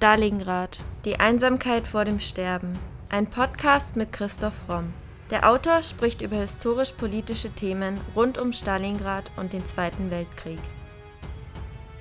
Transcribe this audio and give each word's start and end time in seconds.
Stalingrad. 0.00 0.80
Die 1.04 1.20
Einsamkeit 1.20 1.86
vor 1.86 2.06
dem 2.06 2.20
Sterben. 2.20 2.72
Ein 3.10 3.26
Podcast 3.26 3.96
mit 3.96 4.14
Christoph 4.14 4.66
Romm. 4.66 4.94
Der 5.28 5.46
Autor 5.46 5.82
spricht 5.82 6.22
über 6.22 6.36
historisch-politische 6.36 7.50
Themen 7.50 8.00
rund 8.16 8.38
um 8.38 8.54
Stalingrad 8.54 9.30
und 9.36 9.52
den 9.52 9.66
Zweiten 9.66 10.10
Weltkrieg. 10.10 10.58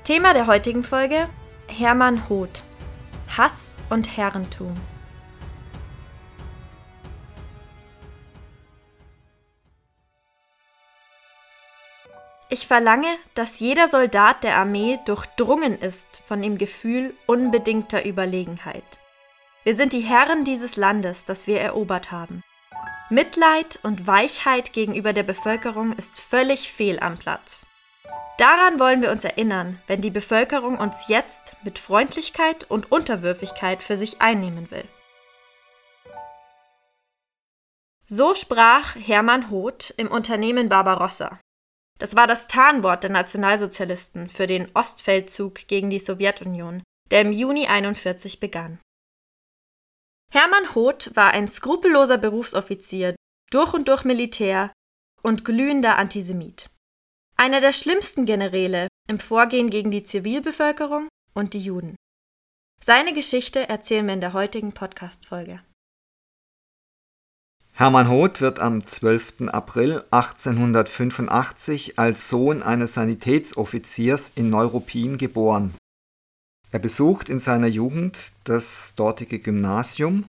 Thema 0.06 0.32
der 0.32 0.48
heutigen 0.48 0.86
Folge: 0.86 1.28
Hermann 1.68 2.30
Hoth. 2.30 2.64
Hass 3.36 3.74
und 3.90 4.16
Herrentum. 4.16 4.78
Ich 12.52 12.66
verlange, 12.66 13.16
dass 13.36 13.60
jeder 13.60 13.88
Soldat 13.88 14.44
der 14.44 14.58
Armee 14.58 15.00
durchdrungen 15.06 15.78
ist 15.78 16.24
von 16.26 16.42
dem 16.42 16.58
Gefühl 16.58 17.14
unbedingter 17.28 18.04
Überlegenheit. 18.04 18.84
Wir 19.64 19.76
sind 19.76 19.94
die 19.94 20.02
Herren 20.02 20.46
dieses 20.46 20.76
Landes, 20.76 21.26
das 21.26 21.46
wir 21.46 21.62
erobert 21.62 22.12
haben. 22.12 22.44
Mitleid 23.12 23.80
und 23.84 24.08
Weichheit 24.08 24.74
gegenüber 24.74 25.14
der 25.14 25.24
Bevölkerung 25.24 25.94
ist 25.94 26.20
völlig 26.20 26.72
fehl 26.72 27.00
am 27.00 27.20
Platz. 27.20 27.68
Daran 28.40 28.80
wollen 28.80 29.04
wir 29.04 29.12
uns 29.12 29.26
erinnern, 29.26 29.80
wenn 29.86 30.02
die 30.02 30.10
Bevölkerung 30.10 30.80
uns 30.80 31.08
jetzt 31.08 31.56
mit 31.64 31.78
Freundlichkeit 31.78 32.66
und 32.70 32.92
Unterwürfigkeit 32.92 33.84
für 33.84 33.98
sich 33.98 34.22
einnehmen 34.22 34.72
will. 34.72 34.86
So 38.08 38.34
sprach 38.34 38.96
Hermann 38.96 39.52
Hoth 39.52 39.94
im 39.98 40.08
Unternehmen 40.08 40.68
Barbarossa. 40.68 41.40
Das 42.00 42.16
war 42.16 42.28
das 42.28 42.48
Tarnwort 42.48 43.04
der 43.04 43.12
Nationalsozialisten 43.12 44.30
für 44.30 44.48
den 44.48 44.72
Ostfeldzug 44.74 45.68
gegen 45.68 45.90
die 45.90 46.00
Sowjetunion, 46.00 46.82
der 47.12 47.22
im 47.22 47.32
Juni 47.32 47.68
41 47.68 48.40
begann. 48.40 48.80
Hermann 50.32 50.76
Hoth 50.76 51.16
war 51.16 51.32
ein 51.32 51.48
skrupelloser 51.48 52.18
Berufsoffizier, 52.18 53.16
durch 53.52 53.74
und 53.74 53.88
durch 53.88 54.04
Militär 54.06 54.72
und 55.24 55.44
glühender 55.44 55.98
Antisemit. 55.98 56.70
Einer 57.36 57.62
der 57.62 57.74
schlimmsten 57.74 58.26
Generäle 58.26 58.88
im 59.08 59.20
Vorgehen 59.20 59.70
gegen 59.70 59.92
die 59.92 60.04
Zivilbevölkerung 60.04 61.10
und 61.34 61.54
die 61.54 61.60
Juden. 61.60 61.96
Seine 62.82 63.14
Geschichte 63.14 63.68
erzählen 63.68 64.06
wir 64.06 64.14
in 64.14 64.22
der 64.22 64.34
heutigen 64.34 64.74
Podcast-Folge. 64.74 65.62
Hermann 67.80 68.10
Hoth 68.10 68.42
wird 68.42 68.60
am 68.60 68.86
12. 68.86 69.48
April 69.54 70.04
1885 70.12 71.98
als 71.98 72.28
Sohn 72.28 72.62
eines 72.62 72.96
Sanitätsoffiziers 72.96 74.34
in 74.36 74.50
Neuruppin 74.50 75.18
geboren. 75.18 75.74
Er 76.72 76.80
besucht 76.80 77.30
in 77.30 77.40
seiner 77.40 77.68
Jugend 77.68 78.34
das 78.44 78.96
dortige 78.98 79.40
Gymnasium. 79.40 80.26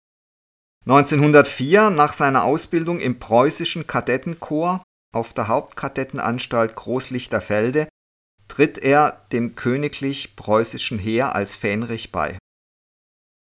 1904, 0.84 1.88
nach 1.88 2.12
seiner 2.12 2.44
Ausbildung 2.44 3.00
im 3.00 3.18
preußischen 3.18 3.86
Kadettenkorps 3.86 4.84
auf 5.14 5.32
der 5.32 5.48
Hauptkadettenanstalt 5.48 6.74
Großlichterfelde, 6.74 7.88
tritt 8.48 8.76
er 8.76 9.24
dem 9.32 9.54
königlich 9.54 10.36
preußischen 10.36 10.98
Heer 10.98 11.34
als 11.34 11.54
Fähnrich 11.54 12.12
bei. 12.12 12.37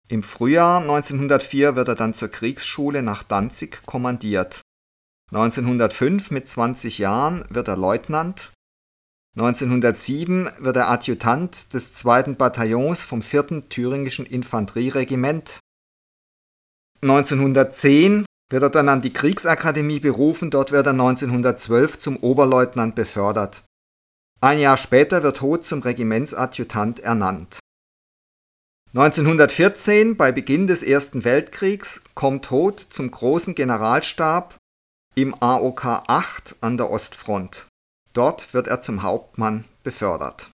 Im 0.09 0.23
Frühjahr 0.23 0.81
1904 0.81 1.75
wird 1.75 1.89
er 1.89 1.95
dann 1.95 2.13
zur 2.13 2.29
Kriegsschule 2.29 3.03
nach 3.03 3.23
Danzig 3.23 3.85
kommandiert. 3.85 4.61
1905 5.33 6.31
mit 6.31 6.47
20 6.47 6.97
Jahren 6.99 7.43
wird 7.49 7.67
er 7.67 7.75
Leutnant. 7.75 8.53
1907 9.37 10.49
wird 10.59 10.77
er 10.77 10.89
Adjutant 10.89 11.73
des 11.73 11.93
2. 11.93 12.35
Bataillons 12.35 13.03
vom 13.03 13.21
4. 13.21 13.67
Thüringischen 13.67 14.25
Infanterieregiment. 14.25 15.59
1910 17.01 18.25
wird 18.49 18.63
er 18.63 18.69
dann 18.69 18.87
an 18.87 19.01
die 19.01 19.11
Kriegsakademie 19.11 19.99
berufen, 19.99 20.49
dort 20.49 20.71
wird 20.71 20.87
er 20.87 20.93
1912 20.93 21.99
zum 21.99 22.17
Oberleutnant 22.17 22.95
befördert. 22.95 23.63
Ein 24.39 24.59
Jahr 24.59 24.77
später 24.77 25.21
wird 25.21 25.41
Hoth 25.41 25.65
zum 25.65 25.81
Regimentsadjutant 25.81 27.01
ernannt. 27.01 27.59
1914, 28.93 30.15
bei 30.15 30.31
Beginn 30.31 30.65
des 30.65 30.81
Ersten 30.81 31.25
Weltkriegs, 31.25 32.03
kommt 32.15 32.49
Hoth 32.51 32.79
zum 32.79 33.11
großen 33.11 33.53
Generalstab 33.53 34.55
im 35.13 35.35
AOK 35.41 35.85
8 36.07 36.55
an 36.61 36.77
der 36.77 36.89
Ostfront. 36.89 37.67
Dort 38.13 38.53
wird 38.53 38.67
er 38.67 38.81
zum 38.81 39.03
Hauptmann 39.03 39.65
befördert. 39.83 40.51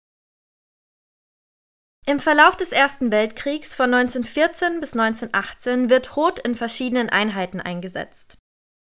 Im 2.07 2.21
Verlauf 2.21 2.57
des 2.57 2.73
Ersten 2.73 3.13
Weltkriegs 3.13 3.75
von 3.75 3.93
1914 3.93 4.81
bis 4.81 4.93
1918 4.93 5.91
wird 5.91 6.15
Hoth 6.17 6.39
in 6.39 6.55
verschiedenen 6.55 7.09
Einheiten 7.09 7.61
eingesetzt. 7.61 8.37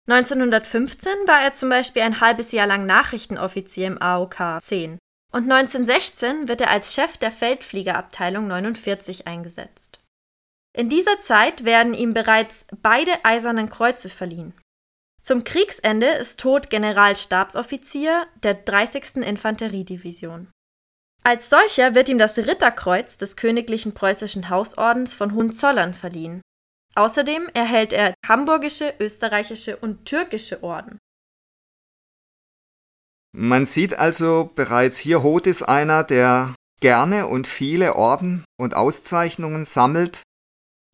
1915 0.09 1.11
war 1.25 1.41
er 1.41 1.53
zum 1.53 1.69
Beispiel 1.69 2.03
ein 2.03 2.21
halbes 2.21 2.51
Jahr 2.51 2.67
lang 2.67 2.85
Nachrichtenoffizier 2.85 3.87
im 3.87 4.01
AOK 4.01 4.61
10 4.61 4.97
und 5.35 5.51
1916 5.51 6.47
wird 6.47 6.61
er 6.61 6.69
als 6.69 6.93
Chef 6.93 7.17
der 7.17 7.29
Feldfliegerabteilung 7.29 8.47
49 8.47 9.27
eingesetzt. 9.27 9.99
In 10.71 10.87
dieser 10.87 11.19
Zeit 11.19 11.65
werden 11.65 11.93
ihm 11.93 12.13
bereits 12.13 12.65
beide 12.81 13.25
Eisernen 13.25 13.69
Kreuze 13.69 14.07
verliehen. 14.07 14.53
Zum 15.21 15.43
Kriegsende 15.43 16.07
ist 16.07 16.39
Tod 16.39 16.69
Generalstabsoffizier 16.69 18.27
der 18.43 18.53
30. 18.53 19.17
Infanteriedivision. 19.17 20.47
Als 21.21 21.49
solcher 21.49 21.95
wird 21.95 22.07
ihm 22.07 22.17
das 22.17 22.37
Ritterkreuz 22.37 23.17
des 23.17 23.35
Königlichen 23.35 23.93
Preußischen 23.93 24.49
Hausordens 24.49 25.15
von 25.15 25.35
Hohenzollern 25.35 25.93
verliehen. 25.93 26.41
Außerdem 26.95 27.49
erhält 27.53 27.91
er 27.91 28.13
hamburgische, 28.25 28.93
österreichische 29.01 29.75
und 29.75 30.05
türkische 30.05 30.63
Orden. 30.63 30.97
Man 33.37 33.65
sieht 33.65 33.99
also 33.99 34.49
bereits 34.55 34.97
hier, 34.97 35.21
Hoth 35.21 35.45
ist 35.45 35.63
einer, 35.63 36.05
der 36.05 36.55
gerne 36.79 37.27
und 37.27 37.47
viele 37.47 37.97
Orden 37.97 38.45
und 38.57 38.75
Auszeichnungen 38.75 39.65
sammelt. 39.65 40.23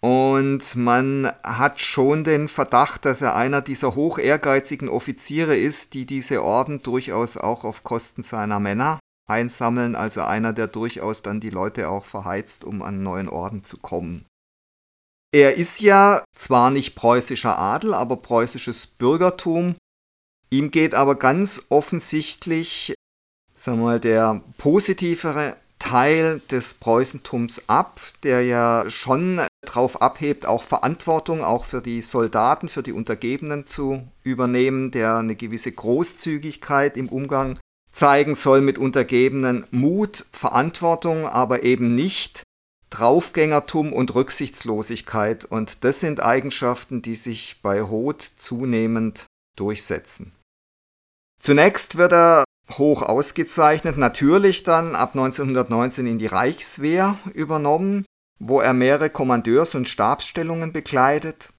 Und 0.02 0.76
man 0.76 1.32
hat 1.44 1.80
schon 1.80 2.24
den 2.24 2.48
Verdacht, 2.48 3.06
dass 3.06 3.22
er 3.22 3.36
einer 3.36 3.62
dieser 3.62 3.94
hoch 3.94 4.18
ehrgeizigen 4.18 4.90
Offiziere 4.90 5.56
ist, 5.56 5.94
die 5.94 6.08
diese 6.08 6.44
Orden 6.44 6.82
durchaus 6.82 7.38
auch 7.38 7.64
auf 7.64 7.84
Kosten 7.84 8.24
seiner 8.24 8.60
Männer 8.60 9.00
einsammeln. 9.30 9.96
Also 9.96 10.24
einer, 10.24 10.52
der 10.52 10.66
durchaus 10.66 11.22
dann 11.22 11.42
die 11.42 11.52
Leute 11.52 11.90
auch 11.90 12.06
verheizt, 12.06 12.64
um 12.64 12.82
an 12.82 13.04
neuen 13.04 13.30
Orden 13.30 13.64
zu 13.64 13.78
kommen. 13.78 14.26
Er 15.32 15.58
ist 15.58 15.80
ja 15.80 16.24
zwar 16.36 16.72
nicht 16.72 16.96
preußischer 16.96 17.60
Adel, 17.60 17.94
aber 17.94 18.18
preußisches 18.18 18.88
Bürgertum 18.88 19.76
Ihm 20.52 20.70
geht 20.70 20.94
aber 20.94 21.16
ganz 21.16 21.68
offensichtlich, 21.70 22.94
sagen 23.54 23.80
wir 23.80 23.86
mal, 23.86 24.00
der 24.02 24.42
positivere 24.58 25.56
Teil 25.80 26.42
des 26.52 26.74
Preußentums 26.76 27.64
ab, 27.68 28.02
der 28.24 28.44
ja 28.44 28.90
schon 28.90 29.42
darauf 29.66 30.02
abhebt, 30.02 30.46
auch 30.46 30.62
Verantwortung 30.62 31.42
auch 31.42 31.66
für 31.66 31.82
die 31.82 32.02
Soldaten, 32.02 32.70
für 32.70 32.84
die 32.84 32.92
Untergebenen 32.92 33.66
zu 33.66 34.08
übernehmen, 34.24 34.92
der 34.92 35.18
eine 35.18 35.36
gewisse 35.36 35.72
Großzügigkeit 35.72 36.98
im 36.98 37.10
Umgang 37.10 37.58
zeigen 37.92 38.36
soll 38.36 38.62
mit 38.62 38.78
Untergebenen, 38.78 39.66
Mut, 39.72 40.26
Verantwortung, 40.32 41.26
aber 41.28 41.64
eben 41.64 41.96
nicht 41.96 42.44
Draufgängertum 42.90 43.94
und 43.94 44.14
Rücksichtslosigkeit. 44.14 45.46
Und 45.46 45.84
das 45.86 46.02
sind 46.02 46.22
Eigenschaften, 46.22 47.02
die 47.02 47.16
sich 47.16 47.62
bei 47.62 47.84
Hoth 47.84 48.22
zunehmend 48.22 49.26
durchsetzen. 49.56 50.34
Zunächst 51.42 51.98
wird 51.98 52.14
er 52.14 52.44
hoch 52.72 53.02
ausgezeichnet, 53.02 53.98
natürlich 53.98 54.64
dann 54.64 54.96
ab 54.96 55.12
1919 55.16 56.06
in 56.06 56.18
die 56.18 56.28
Reichswehr 56.28 57.18
übernommen, 57.34 58.06
wo 58.40 58.62
er 58.62 58.74
mehrere 58.74 59.10
Kommandeurs- 59.10 59.76
und 59.76 59.88
Stabsstellungen 59.88 60.72
bekleidet. 60.72 61.52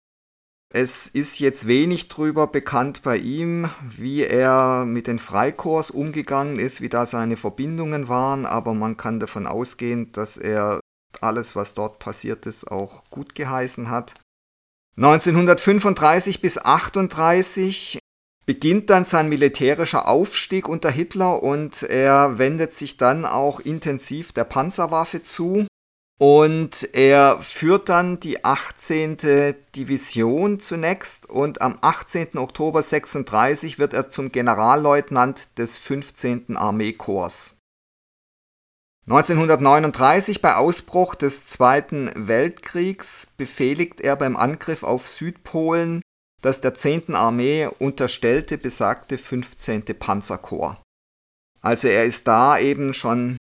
Es 0.74 1.06
ist 1.06 1.38
jetzt 1.38 1.66
wenig 1.66 2.08
drüber 2.08 2.46
bekannt 2.46 3.02
bei 3.02 3.18
ihm, 3.18 3.68
wie 3.82 4.22
er 4.22 4.86
mit 4.86 5.06
den 5.06 5.18
Freikorps 5.18 5.90
umgegangen 5.90 6.58
ist, 6.58 6.80
wie 6.80 6.88
da 6.88 7.04
seine 7.04 7.36
Verbindungen 7.36 8.08
waren, 8.08 8.46
aber 8.46 8.72
man 8.72 8.96
kann 8.96 9.20
davon 9.20 9.46
ausgehen, 9.46 10.12
dass 10.12 10.38
er 10.38 10.80
alles, 11.20 11.54
was 11.54 11.74
dort 11.74 11.98
passiert 11.98 12.46
ist, 12.46 12.70
auch 12.70 13.04
gut 13.10 13.34
geheißen 13.34 13.90
hat. 13.90 14.14
1935 14.96 16.40
bis 16.40 16.56
1938 16.56 17.98
beginnt 18.46 18.90
dann 18.90 19.04
sein 19.04 19.28
militärischer 19.28 20.08
Aufstieg 20.08 20.68
unter 20.68 20.90
Hitler 20.90 21.42
und 21.42 21.82
er 21.82 22.38
wendet 22.38 22.74
sich 22.74 22.96
dann 22.96 23.24
auch 23.24 23.60
intensiv 23.60 24.32
der 24.32 24.44
Panzerwaffe 24.44 25.22
zu. 25.22 25.66
Und 26.18 26.88
er 26.92 27.40
führt 27.40 27.88
dann 27.88 28.20
die 28.20 28.44
18. 28.44 29.16
Division 29.74 30.60
zunächst 30.60 31.28
und 31.28 31.60
am 31.60 31.78
18. 31.80 32.38
Oktober 32.38 32.80
36 32.80 33.78
wird 33.78 33.92
er 33.92 34.10
zum 34.10 34.30
Generalleutnant 34.30 35.58
des 35.58 35.78
15. 35.78 36.56
Armeekorps. 36.56 37.56
1939 39.08 40.40
bei 40.40 40.54
Ausbruch 40.54 41.16
des 41.16 41.46
Zweiten 41.46 42.12
Weltkriegs 42.14 43.32
befehligt 43.36 44.00
er 44.00 44.14
beim 44.14 44.36
Angriff 44.36 44.84
auf 44.84 45.08
Südpolen 45.08 46.02
das 46.42 46.60
der 46.60 46.74
10. 46.74 47.14
Armee 47.14 47.68
unterstellte 47.78 48.58
besagte 48.58 49.16
15. 49.16 49.84
Panzerkorps. 49.98 50.76
Also 51.60 51.88
er 51.88 52.04
ist 52.04 52.26
da 52.26 52.58
eben 52.58 52.92
schon 52.92 53.36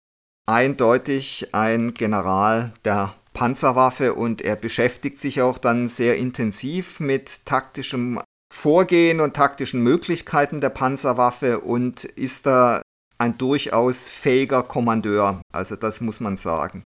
eindeutig 0.48 1.50
ein 1.53 1.94
General 1.94 2.74
der 2.86 3.15
Panzerwaffe 3.33 4.13
und 4.13 4.42
er 4.42 4.56
beschäftigt 4.56 5.19
sich 5.19 5.42
auch 5.42 5.57
dann 5.57 5.88
sehr 5.88 6.18
intensiv 6.18 7.00
mit 7.00 7.45
taktischem 7.45 8.21
Vorgehen 8.53 9.21
und 9.21 9.33
taktischen 9.33 9.81
Möglichkeiten 9.81 10.59
der 10.59 10.69
Panzerwaffe 10.69 11.62
und 11.62 12.04
ist 12.04 12.45
da 12.45 12.81
ein 13.18 13.38
durchaus 13.38 14.09
fähiger 14.09 14.62
Kommandeur, 14.62 15.42
also 15.54 15.77
das 15.77 16.01
muss 16.01 16.19
man 16.19 16.36
sagen. 16.36 16.83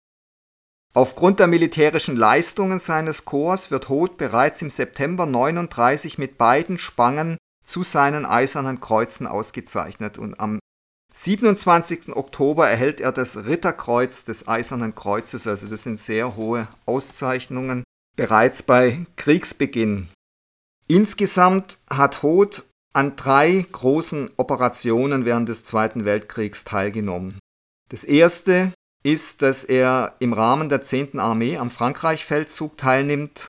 Aufgrund 0.93 1.39
der 1.39 1.47
militärischen 1.47 2.17
Leistungen 2.17 2.77
seines 2.77 3.23
Korps 3.23 3.71
wird 3.71 3.87
Hoth 3.87 4.17
bereits 4.17 4.61
im 4.61 4.69
September 4.69 5.25
39 5.25 6.17
mit 6.17 6.37
beiden 6.37 6.77
Spangen 6.77 7.37
zu 7.65 7.83
seinen 7.83 8.25
Eisernen 8.25 8.81
Kreuzen 8.81 9.25
ausgezeichnet 9.25 10.17
und 10.17 10.39
am 10.39 10.59
27. 11.13 12.15
Oktober 12.15 12.69
erhält 12.69 12.99
er 12.99 13.11
das 13.11 13.45
Ritterkreuz 13.45 14.25
des 14.25 14.47
Eisernen 14.47 14.95
Kreuzes, 14.95 15.47
also 15.47 15.67
das 15.67 15.83
sind 15.83 15.99
sehr 15.99 16.35
hohe 16.35 16.67
Auszeichnungen, 16.85 17.83
bereits 18.17 18.63
bei 18.63 19.05
Kriegsbeginn. 19.15 20.09
Insgesamt 20.87 21.77
hat 21.89 22.23
Hoth 22.23 22.65
an 22.93 23.15
drei 23.15 23.65
großen 23.71 24.31
Operationen 24.35 25.23
während 25.23 25.47
des 25.47 25.63
Zweiten 25.63 26.03
Weltkriegs 26.03 26.65
teilgenommen. 26.65 27.39
Das 27.89 28.03
erste 28.03 28.73
ist, 29.03 29.41
dass 29.41 29.63
er 29.63 30.15
im 30.19 30.33
Rahmen 30.33 30.69
der 30.69 30.81
10. 30.81 31.19
Armee 31.19 31.57
am 31.57 31.71
Frankreich-Feldzug 31.71 32.77
teilnimmt. 32.77 33.47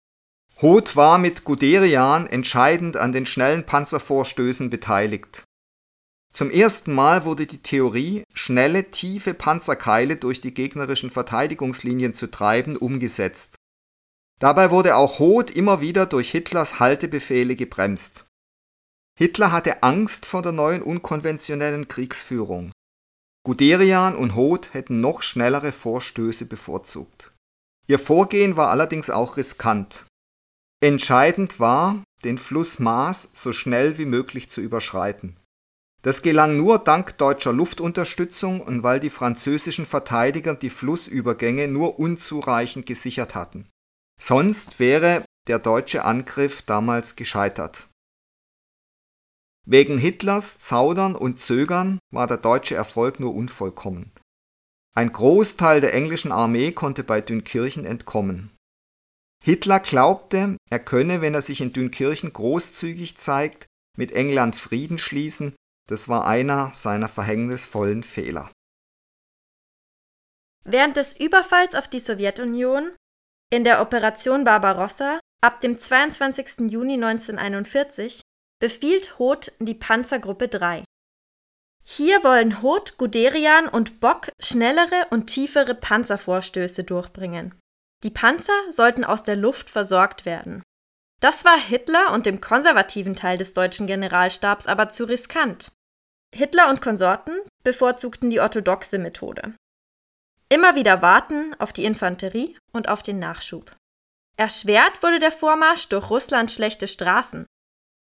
Hoth 0.61 0.97
war 0.97 1.19
mit 1.19 1.45
Guderian 1.45 2.27
entscheidend 2.27 2.97
an 2.97 3.13
den 3.13 3.27
schnellen 3.27 3.67
Panzervorstößen 3.67 4.71
beteiligt. 4.71 5.45
Zum 6.33 6.51
ersten 6.51 6.95
Mal 6.95 7.25
wurde 7.27 7.47
die 7.47 7.63
Theorie, 7.63 8.25
schnelle, 8.33 8.91
tiefe 8.91 9.35
Panzerkeile 9.35 10.17
durch 10.17 10.41
die 10.41 10.55
gegnerischen 10.55 11.11
Verteidigungslinien 11.11 12.15
zu 12.15 12.31
treiben, 12.31 12.77
umgesetzt. 12.77 13.57
Dabei 14.41 14.71
wurde 14.71 14.97
auch 14.97 15.19
Hoth 15.19 15.51
immer 15.51 15.81
wieder 15.81 16.07
durch 16.07 16.31
Hitlers 16.31 16.81
Haltebefehle 16.81 17.55
gebremst. 17.55 18.25
Hitler 19.19 19.53
hatte 19.53 19.83
Angst 19.83 20.25
vor 20.25 20.41
der 20.43 20.53
neuen 20.53 20.83
unkonventionellen 20.83 21.87
Kriegsführung. 21.89 22.73
Guderian 23.45 24.15
und 24.15 24.37
Hoth 24.37 24.73
hätten 24.73 25.01
noch 25.01 25.23
schnellere 25.23 25.73
Vorstöße 25.73 26.47
bevorzugt. 26.47 27.33
Ihr 27.89 27.99
Vorgehen 27.99 28.57
war 28.57 28.71
allerdings 28.71 29.11
auch 29.11 29.37
riskant. 29.37 30.07
Entscheidend 30.81 31.59
war, 31.59 32.05
den 32.25 32.39
Fluss 32.39 32.79
Maas 32.79 33.31
so 33.35 33.53
schnell 33.53 33.99
wie 33.99 34.05
möglich 34.05 34.51
zu 34.51 34.61
überschreiten. 34.61 35.37
Das 36.03 36.23
gelang 36.23 36.57
nur 36.57 36.79
dank 36.81 37.19
deutscher 37.19 37.53
Luftunterstützung 37.53 38.61
und 38.61 38.83
weil 38.83 38.99
die 38.99 39.11
französischen 39.11 39.87
Verteidiger 39.87 40.55
die 40.55 40.71
Flussübergänge 40.71 41.69
nur 41.69 41.99
unzureichend 41.99 42.87
gesichert 42.87 43.35
hatten. 43.35 43.69
Sonst 44.21 44.81
wäre 44.81 45.25
der 45.49 45.59
deutsche 45.59 46.05
Angriff 46.05 46.63
damals 46.63 47.17
gescheitert. 47.17 47.89
Wegen 49.65 49.99
Hitlers 49.99 50.59
Zaudern 50.59 51.15
und 51.15 51.41
Zögern 51.41 51.99
war 52.11 52.27
der 52.27 52.39
deutsche 52.39 52.75
Erfolg 52.75 53.21
nur 53.21 53.35
unvollkommen. 53.35 54.11
Ein 54.95 55.13
Großteil 55.13 55.81
der 55.81 55.95
englischen 55.95 56.33
Armee 56.33 56.73
konnte 56.73 57.05
bei 57.05 57.21
Dünkirchen 57.21 57.85
entkommen. 57.85 58.51
Hitler 59.43 59.81
glaubte, 59.81 60.57
er 60.71 60.79
könne, 60.79 61.21
wenn 61.21 61.35
er 61.35 61.43
sich 61.43 61.61
in 61.61 61.73
Dünkirchen 61.73 62.33
großzügig 62.33 63.19
zeigt, 63.19 63.67
mit 63.97 64.13
England 64.13 64.57
Frieden 64.57 64.99
schließen, 64.99 65.55
das 65.89 66.09
war 66.09 66.27
einer 66.27 66.73
seiner 66.73 67.09
verhängnisvollen 67.09 68.03
Fehler. 68.03 68.51
Während 70.65 70.97
des 70.97 71.19
Überfalls 71.19 71.75
auf 71.75 71.89
die 71.89 71.99
Sowjetunion 71.99 72.93
in 73.51 73.65
der 73.65 73.83
Operation 73.83 74.45
Barbarossa 74.45 75.19
ab 75.43 75.61
dem 75.61 75.79
22. 75.79 76.71
Juni 76.71 76.95
1941 76.95 78.21
befiehlt 78.63 79.19
Hoth 79.19 79.51
die 79.59 79.75
Panzergruppe 79.75 80.47
3. 80.47 80.85
Hier 81.85 82.23
wollen 82.23 82.63
Hoth, 82.63 82.97
Guderian 82.97 83.67
und 83.67 83.99
Bock 83.99 84.29
schnellere 84.39 85.09
und 85.11 85.27
tiefere 85.27 85.75
Panzervorstöße 85.75 86.85
durchbringen. 86.85 87.59
Die 88.05 88.11
Panzer 88.11 88.53
sollten 88.71 89.05
aus 89.05 89.25
der 89.25 89.35
Luft 89.35 89.69
versorgt 89.69 90.25
werden. 90.25 90.63
Das 91.21 91.45
war 91.45 91.59
Hitler 91.59 92.13
und 92.13 92.25
dem 92.25 92.41
konservativen 92.41 93.17
Teil 93.17 93.37
des 93.37 93.53
deutschen 93.53 93.89
Generalstabs 93.89 94.69
aber 94.69 94.91
zu 94.91 95.07
riskant. 95.07 95.73
Hitler 96.33 96.71
und 96.71 96.81
Konsorten 96.81 97.35
bevorzugten 97.65 98.31
die 98.31 98.39
orthodoxe 98.39 99.01
Methode. 99.01 99.57
Immer 100.49 100.77
wieder 100.77 101.03
warten 101.03 101.57
auf 101.59 101.73
die 101.73 101.85
Infanterie 101.85 102.57
und 102.73 102.89
auf 102.89 103.03
den 103.03 103.19
Nachschub. 103.19 103.75
Erschwert 104.37 105.03
wurde 105.03 105.19
der 105.19 105.33
Vormarsch 105.33 105.89
durch 105.89 106.11
Russlands 106.11 106.55
schlechte 106.55 106.87
Straßen. 106.87 107.45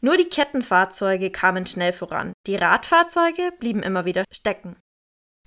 Nur 0.00 0.16
die 0.16 0.28
Kettenfahrzeuge 0.28 1.30
kamen 1.30 1.66
schnell 1.66 1.92
voran, 1.92 2.32
die 2.46 2.56
Radfahrzeuge 2.56 3.52
blieben 3.58 3.82
immer 3.82 4.04
wieder 4.04 4.24
stecken. 4.32 4.76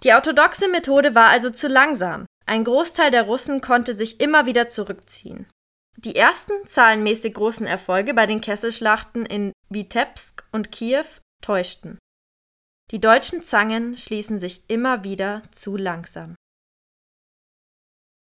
Die 0.03 0.11
orthodoxe 0.11 0.67
Methode 0.67 1.15
war 1.15 1.29
also 1.29 1.49
zu 1.49 1.67
langsam. 1.67 2.25
Ein 2.45 2.65
Großteil 2.65 3.09
der 3.09 3.23
Russen 3.23 3.61
konnte 3.61 3.95
sich 3.95 4.19
immer 4.19 4.45
wieder 4.45 4.69
zurückziehen. 4.69 5.47
Die 5.97 6.15
ersten 6.15 6.65
zahlenmäßig 6.65 7.33
großen 7.35 7.65
Erfolge 7.65 8.13
bei 8.13 8.25
den 8.25 8.41
Kesselschlachten 8.41 9.25
in 9.25 9.53
Vitebsk 9.69 10.43
und 10.51 10.71
Kiew 10.71 11.05
täuschten. 11.41 11.97
Die 12.91 12.99
deutschen 12.99 13.43
Zangen 13.43 13.95
schließen 13.95 14.39
sich 14.39 14.69
immer 14.69 15.03
wieder 15.03 15.43
zu 15.51 15.77
langsam. 15.77 16.35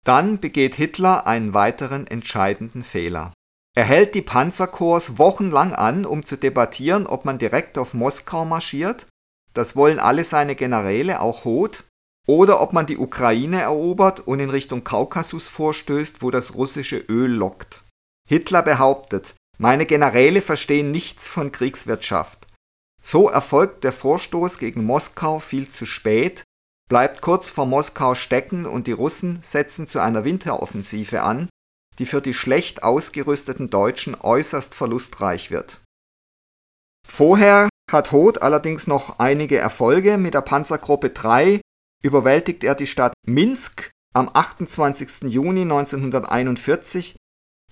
Dann 0.04 0.40
begeht 0.40 0.76
Hitler 0.76 1.28
einen 1.28 1.54
weiteren 1.54 2.08
entscheidenden 2.08 2.82
Fehler. 2.82 3.34
Er 3.78 3.84
hält 3.84 4.16
die 4.16 4.24
Panzerkorps 4.24 5.20
wochenlang 5.20 5.72
an, 5.72 6.08
um 6.08 6.26
zu 6.26 6.36
debattieren, 6.36 7.06
ob 7.06 7.26
man 7.26 7.38
direkt 7.38 7.78
auf 7.78 7.94
Moskau 7.94 8.44
marschiert, 8.44 9.06
das 9.54 9.76
wollen 9.76 10.00
alle 10.00 10.24
seine 10.24 10.56
Generäle, 10.56 11.22
auch 11.22 11.46
Hoth, 11.46 11.84
oder 12.28 12.60
ob 12.60 12.74
man 12.74 12.88
die 12.88 12.98
Ukraine 12.98 13.62
erobert 13.62 14.22
und 14.22 14.40
in 14.40 14.50
Richtung 14.50 14.84
Kaukasus 14.84 15.48
vorstößt, 15.48 16.24
wo 16.24 16.32
das 16.32 16.56
russische 16.56 16.98
Öl 16.98 17.30
lockt. 17.32 17.84
Hitler 18.28 18.64
behauptet, 18.64 19.36
meine 19.60 19.86
Generäle 19.86 20.42
verstehen 20.42 20.90
nichts 20.90 21.28
von 21.28 21.52
Kriegswirtschaft. 21.52 22.48
So 23.04 23.30
erfolgt 23.30 23.84
der 23.84 23.94
Vorstoß 23.94 24.58
gegen 24.58 24.86
Moskau 24.86 25.38
viel 25.38 25.70
zu 25.70 25.86
spät, 25.86 26.42
bleibt 26.90 27.22
kurz 27.22 27.52
vor 27.52 27.68
Moskau 27.68 28.16
stecken 28.16 28.66
und 28.66 28.88
die 28.88 28.94
Russen 28.94 29.38
setzen 29.44 29.86
zu 29.86 30.00
einer 30.00 30.24
Winteroffensive 30.24 31.22
an, 31.22 31.48
die 32.00 32.06
für 32.06 32.22
die 32.22 32.34
schlecht 32.34 32.84
ausgerüsteten 32.84 33.70
Deutschen 33.70 34.16
äußerst 34.16 34.76
verlustreich 34.76 35.52
wird. 35.52 35.82
Vorher 37.08 37.70
hat 37.92 38.12
Hoth 38.12 38.42
allerdings 38.42 38.86
noch 38.86 39.20
einige 39.20 39.58
Erfolge. 39.58 40.18
Mit 40.18 40.34
der 40.34 40.42
Panzergruppe 40.42 41.10
3 41.10 41.62
überwältigt 42.04 42.64
er 42.64 42.76
die 42.76 42.88
Stadt 42.88 43.14
Minsk 43.26 43.90
am 44.14 44.30
28. 44.32 45.32
Juni 45.32 45.62
1941 45.62 47.16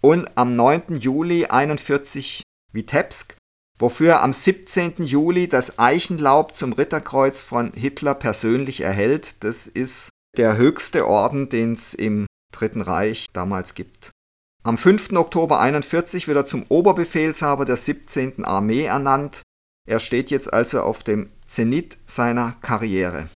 und 0.01 0.37
am 0.37 0.55
9. 0.55 0.97
Juli 0.97 1.45
1941 1.45 2.43
Vitebsk, 2.71 3.35
wofür 3.79 4.13
er 4.13 4.23
am 4.23 4.33
17. 4.33 4.95
Juli 4.99 5.47
das 5.47 5.79
Eichenlaub 5.79 6.53
zum 6.53 6.73
Ritterkreuz 6.73 7.41
von 7.41 7.73
Hitler 7.73 8.15
persönlich 8.15 8.81
erhält. 8.81 9.43
Das 9.43 9.67
ist 9.67 10.09
der 10.37 10.57
höchste 10.57 11.07
Orden, 11.07 11.49
den 11.49 11.73
es 11.73 11.93
im 11.93 12.25
Dritten 12.53 12.81
Reich 12.81 13.27
damals 13.33 13.73
gibt. 13.73 14.11
Am 14.65 14.79
5. 14.79 15.11
Oktober 15.11 15.59
1941 15.59 16.27
wird 16.27 16.37
er 16.37 16.45
zum 16.47 16.65
Oberbefehlshaber 16.69 17.65
der 17.65 17.75
17. 17.75 18.45
Armee 18.45 18.85
ernannt. 18.85 19.43
Er 19.87 19.99
steht 19.99 20.31
jetzt 20.31 20.51
also 20.51 20.81
auf 20.81 21.03
dem 21.03 21.29
Zenit 21.45 21.99
seiner 22.07 22.53
Karriere. 22.61 23.29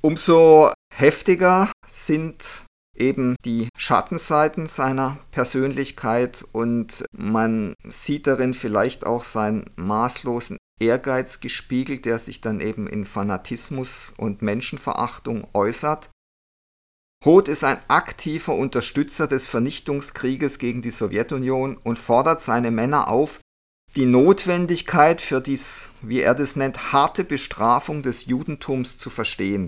Umso 0.00 0.72
heftiger 0.94 1.70
sind 1.86 2.64
eben 2.96 3.36
die 3.44 3.68
Schattenseiten 3.76 4.68
seiner 4.68 5.18
Persönlichkeit 5.32 6.46
und 6.52 7.04
man 7.12 7.74
sieht 7.86 8.26
darin 8.26 8.54
vielleicht 8.54 9.04
auch 9.04 9.24
seinen 9.24 9.70
maßlosen 9.76 10.56
Ehrgeiz 10.80 11.40
gespiegelt, 11.40 12.06
der 12.06 12.18
sich 12.18 12.40
dann 12.40 12.60
eben 12.60 12.86
in 12.86 13.04
Fanatismus 13.04 14.14
und 14.16 14.40
Menschenverachtung 14.40 15.46
äußert. 15.52 16.08
Hoth 17.24 17.48
ist 17.48 17.62
ein 17.62 17.78
aktiver 17.86 18.54
Unterstützer 18.54 19.28
des 19.28 19.46
Vernichtungskrieges 19.46 20.58
gegen 20.58 20.82
die 20.82 20.90
Sowjetunion 20.90 21.76
und 21.76 21.98
fordert 21.98 22.42
seine 22.42 22.72
Männer 22.72 23.08
auf, 23.08 23.38
die 23.94 24.06
Notwendigkeit 24.06 25.20
für 25.20 25.40
dies, 25.40 25.90
wie 26.00 26.20
er 26.20 26.34
das 26.34 26.56
nennt, 26.56 26.92
harte 26.92 27.24
Bestrafung 27.24 28.02
des 28.02 28.26
Judentums 28.26 28.98
zu 28.98 29.10
verstehen. 29.10 29.66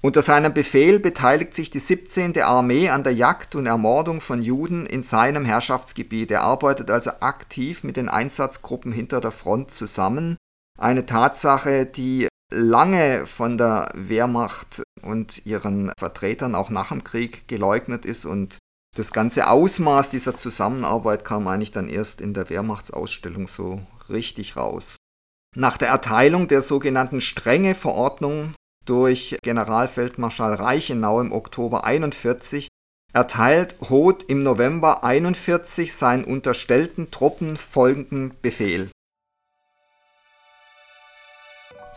Unter 0.00 0.22
seinem 0.22 0.54
Befehl 0.54 1.00
beteiligt 1.00 1.54
sich 1.54 1.70
die 1.70 1.80
17. 1.80 2.40
Armee 2.40 2.90
an 2.90 3.02
der 3.02 3.14
Jagd 3.14 3.56
und 3.56 3.66
Ermordung 3.66 4.20
von 4.20 4.42
Juden 4.42 4.86
in 4.86 5.02
seinem 5.02 5.44
Herrschaftsgebiet. 5.44 6.30
Er 6.30 6.42
arbeitet 6.42 6.90
also 6.90 7.10
aktiv 7.18 7.82
mit 7.82 7.96
den 7.96 8.08
Einsatzgruppen 8.08 8.92
hinter 8.92 9.20
der 9.20 9.32
Front 9.32 9.74
zusammen. 9.74 10.36
Eine 10.78 11.06
Tatsache, 11.06 11.84
die 11.84 12.28
lange 12.52 13.26
von 13.26 13.58
der 13.58 13.90
Wehrmacht 13.94 14.82
und 15.02 15.44
ihren 15.46 15.92
Vertretern 15.98 16.54
auch 16.54 16.70
nach 16.70 16.88
dem 16.88 17.04
Krieg 17.04 17.46
geleugnet 17.48 18.06
ist 18.06 18.24
und 18.24 18.58
das 18.96 19.12
ganze 19.12 19.48
Ausmaß 19.48 20.10
dieser 20.10 20.36
Zusammenarbeit 20.36 21.24
kam 21.24 21.46
eigentlich 21.46 21.72
dann 21.72 21.88
erst 21.88 22.20
in 22.20 22.34
der 22.34 22.50
Wehrmachtsausstellung 22.50 23.46
so 23.46 23.80
richtig 24.08 24.56
raus. 24.56 24.96
Nach 25.54 25.78
der 25.78 25.88
Erteilung 25.88 26.48
der 26.48 26.62
sogenannten 26.62 27.20
strenge 27.20 27.74
Verordnung 27.74 28.54
durch 28.86 29.36
Generalfeldmarschall 29.42 30.54
Reichenau 30.54 31.20
im 31.20 31.32
Oktober 31.32 31.84
41 31.84 32.68
erteilt 33.12 33.76
Hoth 33.88 34.24
im 34.24 34.40
November 34.40 35.04
41 35.04 35.94
seinen 35.94 36.24
unterstellten 36.24 37.10
Truppen 37.10 37.56
folgenden 37.56 38.34
Befehl. 38.40 38.90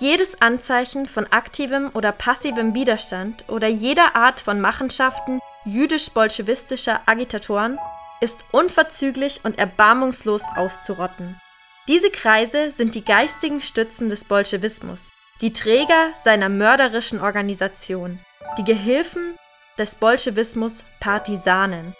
Jedes 0.01 0.41
Anzeichen 0.41 1.05
von 1.05 1.27
aktivem 1.27 1.91
oder 1.93 2.12
passivem 2.12 2.74
Widerstand 2.74 3.46
oder 3.48 3.67
jeder 3.67 4.15
Art 4.15 4.41
von 4.41 4.60
Machenschaften 4.60 5.39
jüdisch-bolschewistischer 5.65 7.01
Agitatoren 7.05 7.77
ist 8.20 8.43
unverzüglich 8.51 9.41
und 9.43 9.60
erbarmungslos 9.60 10.41
auszurotten. 10.55 11.39
Diese 11.88 12.10
Kreise 12.10 12.72
sind 12.72 12.96
die 12.96 13.03
geistigen 13.03 13.62
Stützen 13.62 14.10
des 14.10 14.24
Bolschewismus, 14.24 15.12
die 15.39 15.53
Träger 15.53 16.10
seiner 16.17 16.50
mörderischen 16.50 17.22
Organisation, 17.22 18.17
die 18.58 18.63
Gehilfen 18.63 19.38
des 19.77 19.93
Bolschewismus 19.93 20.84
Partisanen. 21.00 21.96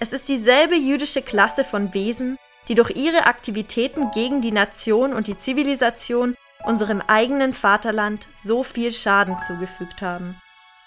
Es 0.00 0.12
ist 0.12 0.28
dieselbe 0.28 0.74
jüdische 0.74 1.22
Klasse 1.22 1.62
von 1.62 1.94
Wesen, 1.94 2.36
die 2.66 2.74
durch 2.74 2.90
ihre 2.96 3.26
Aktivitäten 3.26 4.10
gegen 4.10 4.40
die 4.40 4.50
Nation 4.50 5.12
und 5.12 5.28
die 5.28 5.38
Zivilisation 5.38 6.36
unserem 6.64 7.00
eigenen 7.00 7.54
Vaterland 7.54 8.28
so 8.36 8.62
viel 8.62 8.92
Schaden 8.92 9.38
zugefügt 9.38 10.02
haben 10.02 10.36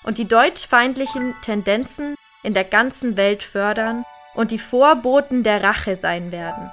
und 0.04 0.18
die 0.18 0.28
deutschfeindlichen 0.28 1.36
Tendenzen 1.42 2.16
in 2.44 2.54
der 2.54 2.64
ganzen 2.64 3.18
Welt 3.18 3.44
fördern 3.44 4.04
und 4.36 4.52
die 4.52 4.60
Vorboten 4.60 5.44
der 5.44 5.64
Rache 5.64 5.96
sein 5.96 6.32
werden. 6.32 6.72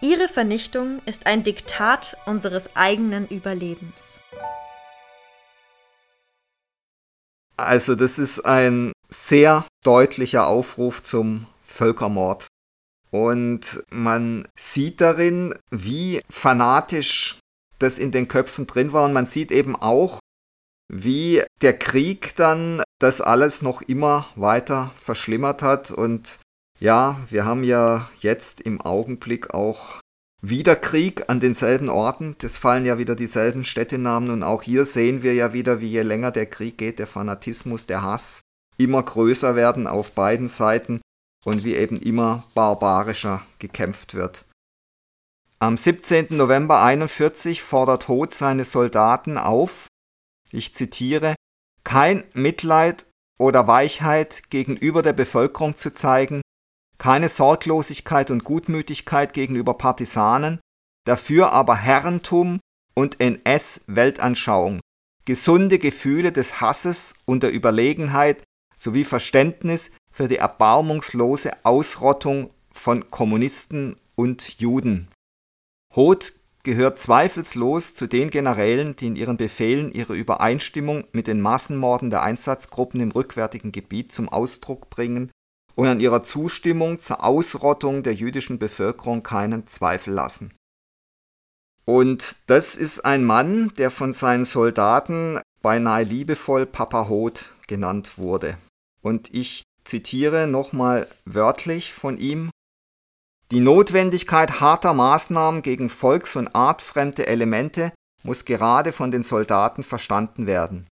Ihre 0.00 0.28
Vernichtung 0.28 1.00
ist 1.06 1.26
ein 1.26 1.42
Diktat 1.42 2.16
unseres 2.26 2.74
eigenen 2.76 3.26
Überlebens. 3.28 4.20
Also 7.56 7.94
das 7.94 8.18
ist 8.18 8.40
ein 8.40 8.92
sehr 9.08 9.64
deutlicher 9.82 10.46
Aufruf 10.46 11.02
zum 11.02 11.46
Völkermord. 11.62 12.46
Und 13.10 13.82
man 13.90 14.46
sieht 14.58 15.00
darin, 15.00 15.54
wie 15.70 16.22
fanatisch 16.28 17.38
das 17.78 17.98
in 17.98 18.12
den 18.12 18.28
Köpfen 18.28 18.66
drin 18.66 18.92
war. 18.92 19.04
Und 19.04 19.12
man 19.12 19.26
sieht 19.26 19.50
eben 19.50 19.76
auch, 19.76 20.20
wie 20.88 21.42
der 21.62 21.78
Krieg 21.78 22.36
dann 22.36 22.82
das 22.98 23.20
alles 23.20 23.62
noch 23.62 23.82
immer 23.82 24.26
weiter 24.36 24.92
verschlimmert 24.94 25.62
hat. 25.62 25.90
Und 25.90 26.38
ja, 26.80 27.20
wir 27.28 27.44
haben 27.44 27.64
ja 27.64 28.08
jetzt 28.20 28.60
im 28.60 28.80
Augenblick 28.80 29.54
auch 29.54 30.00
wieder 30.42 30.76
Krieg 30.76 31.28
an 31.28 31.40
denselben 31.40 31.88
Orten. 31.88 32.36
Das 32.38 32.56
fallen 32.56 32.86
ja 32.86 32.98
wieder 32.98 33.14
dieselben 33.14 33.64
Städtenamen. 33.64 34.30
Und 34.30 34.42
auch 34.42 34.62
hier 34.62 34.84
sehen 34.84 35.22
wir 35.22 35.34
ja 35.34 35.52
wieder, 35.52 35.80
wie 35.80 35.88
je 35.88 36.02
länger 36.02 36.30
der 36.30 36.46
Krieg 36.46 36.78
geht, 36.78 36.98
der 36.98 37.06
Fanatismus, 37.06 37.86
der 37.86 38.02
Hass 38.02 38.40
immer 38.78 39.02
größer 39.02 39.56
werden 39.56 39.86
auf 39.86 40.12
beiden 40.12 40.48
Seiten 40.48 41.00
und 41.44 41.64
wie 41.64 41.76
eben 41.76 41.96
immer 41.96 42.44
barbarischer 42.54 43.42
gekämpft 43.58 44.14
wird. 44.14 44.45
Am 45.58 45.78
17. 45.78 46.36
November 46.36 46.82
1941 46.82 47.62
fordert 47.62 48.08
Hoth 48.08 48.34
seine 48.34 48.64
Soldaten 48.64 49.38
auf, 49.38 49.86
ich 50.52 50.74
zitiere, 50.74 51.34
kein 51.82 52.24
Mitleid 52.34 53.06
oder 53.38 53.66
Weichheit 53.66 54.50
gegenüber 54.50 55.00
der 55.00 55.14
Bevölkerung 55.14 55.74
zu 55.74 55.94
zeigen, 55.94 56.42
keine 56.98 57.30
Sorglosigkeit 57.30 58.30
und 58.30 58.44
Gutmütigkeit 58.44 59.32
gegenüber 59.32 59.72
Partisanen, 59.72 60.60
dafür 61.06 61.52
aber 61.52 61.76
Herrentum 61.76 62.60
und 62.94 63.18
NS-Weltanschauung, 63.18 64.80
gesunde 65.24 65.78
Gefühle 65.78 66.32
des 66.32 66.60
Hasses 66.60 67.14
und 67.24 67.42
der 67.42 67.52
Überlegenheit 67.54 68.42
sowie 68.76 69.04
Verständnis 69.04 69.90
für 70.12 70.28
die 70.28 70.36
erbarmungslose 70.36 71.52
Ausrottung 71.64 72.50
von 72.72 73.10
Kommunisten 73.10 73.96
und 74.16 74.60
Juden. 74.60 75.08
Hoth 75.96 76.34
gehört 76.62 76.98
zweifellos 76.98 77.94
zu 77.94 78.06
den 78.06 78.30
Generälen, 78.30 78.96
die 78.96 79.06
in 79.06 79.16
ihren 79.16 79.38
Befehlen 79.38 79.92
ihre 79.92 80.14
Übereinstimmung 80.14 81.04
mit 81.12 81.26
den 81.26 81.40
Massenmorden 81.40 82.10
der 82.10 82.22
Einsatzgruppen 82.22 83.00
im 83.00 83.12
rückwärtigen 83.12 83.72
Gebiet 83.72 84.12
zum 84.12 84.28
Ausdruck 84.28 84.90
bringen 84.90 85.30
und 85.74 85.86
an 85.86 86.00
ihrer 86.00 86.22
Zustimmung 86.22 87.00
zur 87.00 87.24
Ausrottung 87.24 88.02
der 88.02 88.14
jüdischen 88.14 88.58
Bevölkerung 88.58 89.22
keinen 89.22 89.66
Zweifel 89.66 90.12
lassen. 90.12 90.52
Und 91.86 92.50
das 92.50 92.74
ist 92.74 93.04
ein 93.04 93.24
Mann, 93.24 93.72
der 93.78 93.90
von 93.90 94.12
seinen 94.12 94.44
Soldaten 94.44 95.40
beinahe 95.62 96.02
liebevoll 96.02 96.66
Papa 96.66 97.08
Hoth 97.08 97.54
genannt 97.68 98.18
wurde. 98.18 98.58
Und 99.02 99.32
ich 99.32 99.62
zitiere 99.84 100.46
nochmal 100.48 101.06
wörtlich 101.24 101.92
von 101.92 102.18
ihm 102.18 102.50
die 103.52 103.60
Notwendigkeit 103.60 104.60
harter 104.60 104.92
Maßnahmen 104.92 105.62
gegen 105.62 105.88
volks- 105.88 106.36
und 106.36 106.54
artfremde 106.54 107.26
Elemente 107.26 107.92
muss 108.24 108.44
gerade 108.44 108.92
von 108.92 109.10
den 109.10 109.22
Soldaten 109.22 109.84
verstanden 109.84 110.46
werden. 110.46 110.88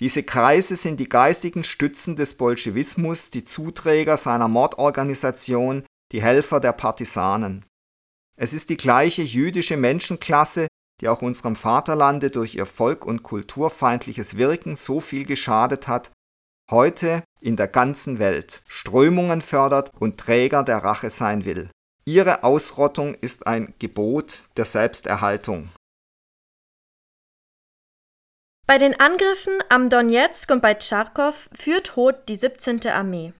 Diese 0.00 0.24
Kreise 0.24 0.74
sind 0.74 0.98
die 0.98 1.08
geistigen 1.08 1.62
Stützen 1.62 2.16
des 2.16 2.34
Bolschewismus, 2.34 3.30
die 3.30 3.44
Zuträger 3.44 4.16
seiner 4.16 4.48
Mordorganisation, 4.48 5.84
die 6.10 6.20
Helfer 6.20 6.58
der 6.58 6.72
Partisanen. 6.72 7.64
Es 8.36 8.52
ist 8.52 8.70
die 8.70 8.76
gleiche 8.76 9.22
jüdische 9.22 9.76
Menschenklasse, 9.76 10.66
die 11.00 11.08
auch 11.08 11.22
unserem 11.22 11.54
Vaterlande 11.54 12.30
durch 12.30 12.56
ihr 12.56 12.66
volk- 12.66 13.06
und 13.06 13.22
kulturfeindliches 13.22 14.36
Wirken 14.36 14.74
so 14.74 15.00
viel 15.00 15.24
geschadet 15.24 15.86
hat, 15.86 16.10
heute 16.70 17.22
in 17.40 17.54
der 17.54 17.68
ganzen 17.68 18.18
Welt 18.18 18.62
Strömungen 18.66 19.42
fördert 19.42 19.92
und 20.00 20.18
Träger 20.18 20.64
der 20.64 20.78
Rache 20.78 21.10
sein 21.10 21.44
will. 21.44 21.70
Ihre 22.06 22.44
Ausrottung 22.44 23.14
ist 23.14 23.46
ein 23.46 23.72
Gebot 23.78 24.44
der 24.58 24.66
Selbsterhaltung. 24.66 25.70
Bei 28.66 28.76
den 28.76 28.98
Angriffen 29.00 29.58
am 29.70 29.88
Donetsk 29.88 30.50
und 30.50 30.60
bei 30.60 30.74
Tscharkow 30.74 31.48
führt 31.54 31.96
Hoth 31.96 32.28
die 32.28 32.36
17. 32.36 32.86
Armee. 32.88 33.32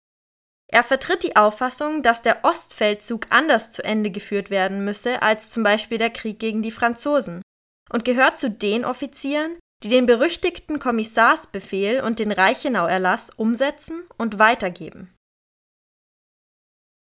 Er 0.73 0.83
vertritt 0.83 1.23
die 1.23 1.37
Auffassung, 1.37 2.03
dass 2.03 2.23
der 2.23 2.45
Ostfeldzug 2.45 3.27
anders 3.31 3.71
zu 3.71 3.85
Ende 3.85 4.11
geführt 4.11 4.51
werden 4.51 4.85
müsse 4.85 5.23
als 5.23 5.51
zum 5.51 5.63
Beispiel 5.63 5.99
der 5.99 6.11
Krieg 6.11 6.39
gegen 6.39 6.63
die 6.63 6.71
Franzosen 6.71 7.43
und 7.91 8.05
gehört 8.05 8.39
zu 8.39 8.51
den 8.51 8.85
Offizieren, 8.85 9.59
die 9.83 9.89
den 9.91 10.07
berüchtigten 10.07 10.79
Kommissarsbefehl 10.79 12.01
und 12.01 12.19
den 12.19 12.33
Reichenau-Erlass 12.33 13.31
umsetzen 13.31 14.05
und 14.17 14.39
weitergeben. 14.39 15.14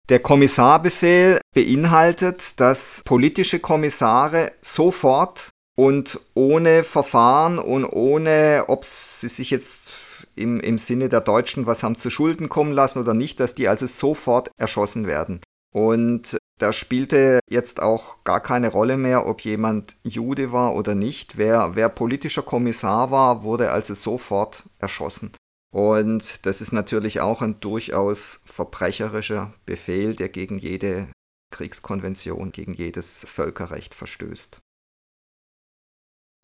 Der 0.10 0.20
Kommissarbefehl 0.20 1.42
beinhaltet, 1.54 2.62
dass 2.62 3.02
politische 3.04 3.60
Kommissare 3.60 4.54
sofort 4.62 5.50
und 5.76 6.22
ohne 6.34 6.86
Verfahren 6.86 7.60
und 7.60 7.84
ohne, 7.84 8.66
ob 8.68 8.86
sie 8.86 9.28
sich 9.28 9.52
jetzt 9.52 9.92
im, 10.36 10.62
im 10.62 10.78
Sinne 10.78 11.10
der 11.10 11.20
Deutschen 11.20 11.66
was 11.66 11.84
haben 11.84 11.98
zu 11.98 12.10
Schulden 12.10 12.48
kommen 12.48 12.72
lassen 12.72 13.00
oder 13.00 13.14
nicht, 13.14 13.42
dass 13.42 13.54
die 13.54 13.68
also 13.68 13.86
sofort 13.86 14.50
erschossen 14.58 15.08
werden. 15.08 15.42
Und 15.74 16.38
da 16.58 16.72
spielte 16.72 17.40
jetzt 17.50 17.82
auch 17.82 18.24
gar 18.24 18.40
keine 18.40 18.72
Rolle 18.72 18.96
mehr, 18.96 19.28
ob 19.28 19.42
jemand 19.42 19.98
Jude 20.04 20.54
war 20.54 20.74
oder 20.74 20.96
nicht. 20.96 21.38
Wer, 21.38 21.76
wer 21.76 21.90
politischer 21.90 22.42
Kommissar 22.44 23.12
war, 23.12 23.44
wurde 23.44 23.72
also 23.72 23.94
sofort 23.94 24.64
erschossen. 24.80 25.34
Und 25.74 26.46
das 26.46 26.62
ist 26.62 26.72
natürlich 26.72 27.20
auch 27.20 27.42
ein 27.42 27.60
durchaus 27.60 28.42
verbrecherischer 28.46 29.54
Befehl, 29.66 30.16
der 30.16 30.30
gegen 30.30 30.58
jede 30.58 31.10
Kriegskonvention, 31.52 32.52
gegen 32.52 32.74
jedes 32.74 33.26
Völkerrecht 33.28 33.94
verstößt. 33.94 34.60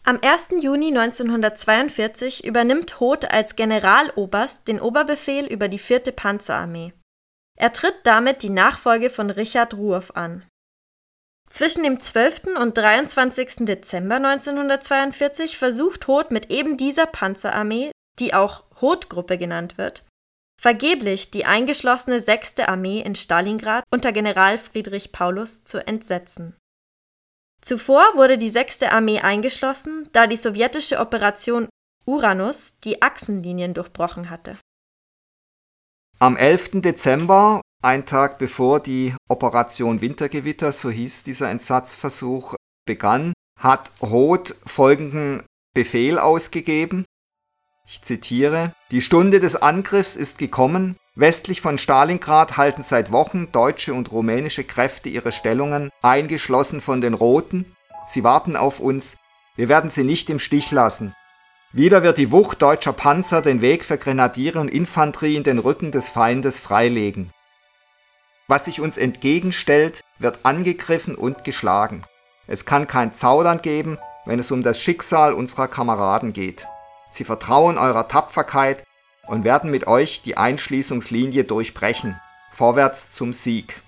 Am 0.05 0.19
1. 0.21 0.49
Juni 0.61 0.87
1942 0.87 2.43
übernimmt 2.45 2.99
Hoth 2.99 3.31
als 3.31 3.55
Generaloberst 3.55 4.67
den 4.67 4.81
Oberbefehl 4.81 5.45
über 5.45 5.69
die 5.69 5.79
4. 5.79 6.01
Panzerarmee. 6.13 6.93
Er 7.57 7.71
tritt 7.71 7.95
damit 8.03 8.43
die 8.43 8.49
Nachfolge 8.49 9.09
von 9.09 9.29
Richard 9.29 9.75
Ruoff 9.75 10.11
an. 10.11 10.43
Zwischen 11.49 11.83
dem 11.83 12.01
12. 12.01 12.57
und 12.59 12.77
23. 12.77 13.65
Dezember 13.65 14.15
1942 14.15 15.57
versucht 15.57 16.07
Hoth 16.07 16.31
mit 16.31 16.51
eben 16.51 16.75
dieser 16.75 17.05
Panzerarmee 17.05 17.91
die 18.19 18.33
auch 18.33 18.63
Hoth-Gruppe 18.83 19.39
genannt 19.39 19.79
wird, 19.79 20.05
vergeblich 20.61 21.31
die 21.31 21.45
eingeschlossene 21.45 22.19
6. 22.19 22.59
Armee 22.59 23.01
in 23.01 23.15
Stalingrad 23.15 23.83
unter 23.91 24.11
General 24.11 24.59
Friedrich 24.59 25.11
Paulus 25.11 25.63
zu 25.63 25.85
entsetzen. 25.87 26.55
Zuvor 27.61 28.05
wurde 28.15 28.37
die 28.37 28.49
6. 28.49 28.83
Armee 28.83 29.21
eingeschlossen, 29.21 30.09
da 30.11 30.27
die 30.27 30.35
sowjetische 30.35 30.99
Operation 30.99 31.69
Uranus 32.05 32.77
die 32.83 33.01
Achsenlinien 33.01 33.73
durchbrochen 33.73 34.29
hatte. 34.29 34.59
Am 36.19 36.35
11. 36.35 36.81
Dezember, 36.81 37.61
ein 37.81 38.05
Tag 38.05 38.37
bevor 38.37 38.81
die 38.81 39.15
Operation 39.29 40.01
Wintergewitter, 40.01 40.73
so 40.73 40.89
hieß 40.89 41.23
dieser 41.23 41.49
Entsatzversuch, 41.49 42.55
begann, 42.85 43.33
hat 43.59 43.91
Roth 44.01 44.55
folgenden 44.65 45.43
Befehl 45.73 46.19
ausgegeben. 46.19 47.05
Ich 47.85 48.01
zitiere, 48.01 48.73
Die 48.91 49.01
Stunde 49.01 49.39
des 49.39 49.55
Angriffs 49.55 50.15
ist 50.15 50.37
gekommen. 50.37 50.97
Westlich 51.15 51.61
von 51.61 51.77
Stalingrad 51.77 52.57
halten 52.57 52.81
seit 52.81 53.11
Wochen 53.11 53.51
deutsche 53.51 53.93
und 53.93 54.11
rumänische 54.11 54.63
Kräfte 54.63 55.09
ihre 55.09 55.31
Stellungen, 55.31 55.91
eingeschlossen 56.01 56.81
von 56.81 57.01
den 57.01 57.13
Roten. 57.13 57.75
Sie 58.07 58.23
warten 58.23 58.55
auf 58.55 58.79
uns. 58.79 59.17
Wir 59.55 59.69
werden 59.69 59.91
sie 59.91 60.03
nicht 60.03 60.29
im 60.29 60.39
Stich 60.39 60.71
lassen. 60.71 61.13
Wieder 61.71 62.03
wird 62.03 62.17
die 62.17 62.31
Wucht 62.31 62.61
deutscher 62.61 62.93
Panzer 62.93 63.41
den 63.41 63.61
Weg 63.61 63.83
für 63.83 63.97
Grenadiere 63.97 64.59
und 64.59 64.69
Infanterie 64.69 65.35
in 65.35 65.43
den 65.43 65.59
Rücken 65.59 65.91
des 65.91 66.09
Feindes 66.09 66.59
freilegen. 66.59 67.31
Was 68.47 68.65
sich 68.65 68.81
uns 68.81 68.97
entgegenstellt, 68.97 70.01
wird 70.19 70.39
angegriffen 70.43 71.15
und 71.15 71.43
geschlagen. 71.43 72.03
Es 72.47 72.65
kann 72.65 72.87
kein 72.87 73.13
Zaudern 73.13 73.61
geben, 73.61 73.97
wenn 74.25 74.39
es 74.39 74.51
um 74.51 74.63
das 74.63 74.79
Schicksal 74.79 75.33
unserer 75.33 75.67
Kameraden 75.67 76.33
geht. 76.33 76.67
Sie 77.13 77.23
vertrauen 77.23 77.77
eurer 77.77 78.07
Tapferkeit 78.07 78.83
und 79.27 79.45
werden 79.45 79.71
mit 79.71 79.87
euch 79.87 80.21
die 80.21 80.35
Einschließungslinie 80.35 81.45
durchbrechen. 81.45 82.19
Vorwärts 82.51 83.11
zum 83.11 83.31
Sieg. 83.31 83.81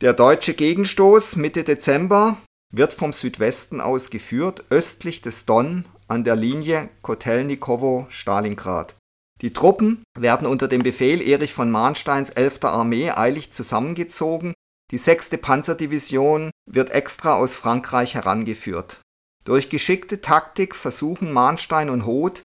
Der 0.00 0.12
deutsche 0.12 0.54
Gegenstoß 0.54 1.36
Mitte 1.36 1.64
Dezember 1.64 2.36
wird 2.72 2.92
vom 2.92 3.12
Südwesten 3.12 3.80
aus 3.80 4.10
geführt, 4.10 4.64
östlich 4.70 5.20
des 5.20 5.44
Don 5.44 5.84
an 6.08 6.24
der 6.24 6.36
Linie 6.36 6.88
Kotelnikowo-Stalingrad. 7.02 8.94
Die 9.42 9.52
Truppen 9.52 10.02
werden 10.18 10.46
unter 10.46 10.68
dem 10.68 10.82
Befehl 10.82 11.20
Erich 11.20 11.52
von 11.52 11.70
Mahnsteins 11.70 12.30
11. 12.30 12.64
Armee 12.64 13.10
eilig 13.10 13.52
zusammengezogen 13.52 14.54
die 14.92 14.98
6. 14.98 15.30
Panzerdivision 15.40 16.52
wird 16.64 16.90
extra 16.90 17.34
aus 17.34 17.56
Frankreich 17.56 18.14
herangeführt. 18.14 19.00
Durch 19.46 19.68
geschickte 19.68 20.20
Taktik 20.20 20.74
versuchen 20.74 21.32
Mahnstein 21.32 21.88
und 21.88 22.04
Hoth, 22.04 22.42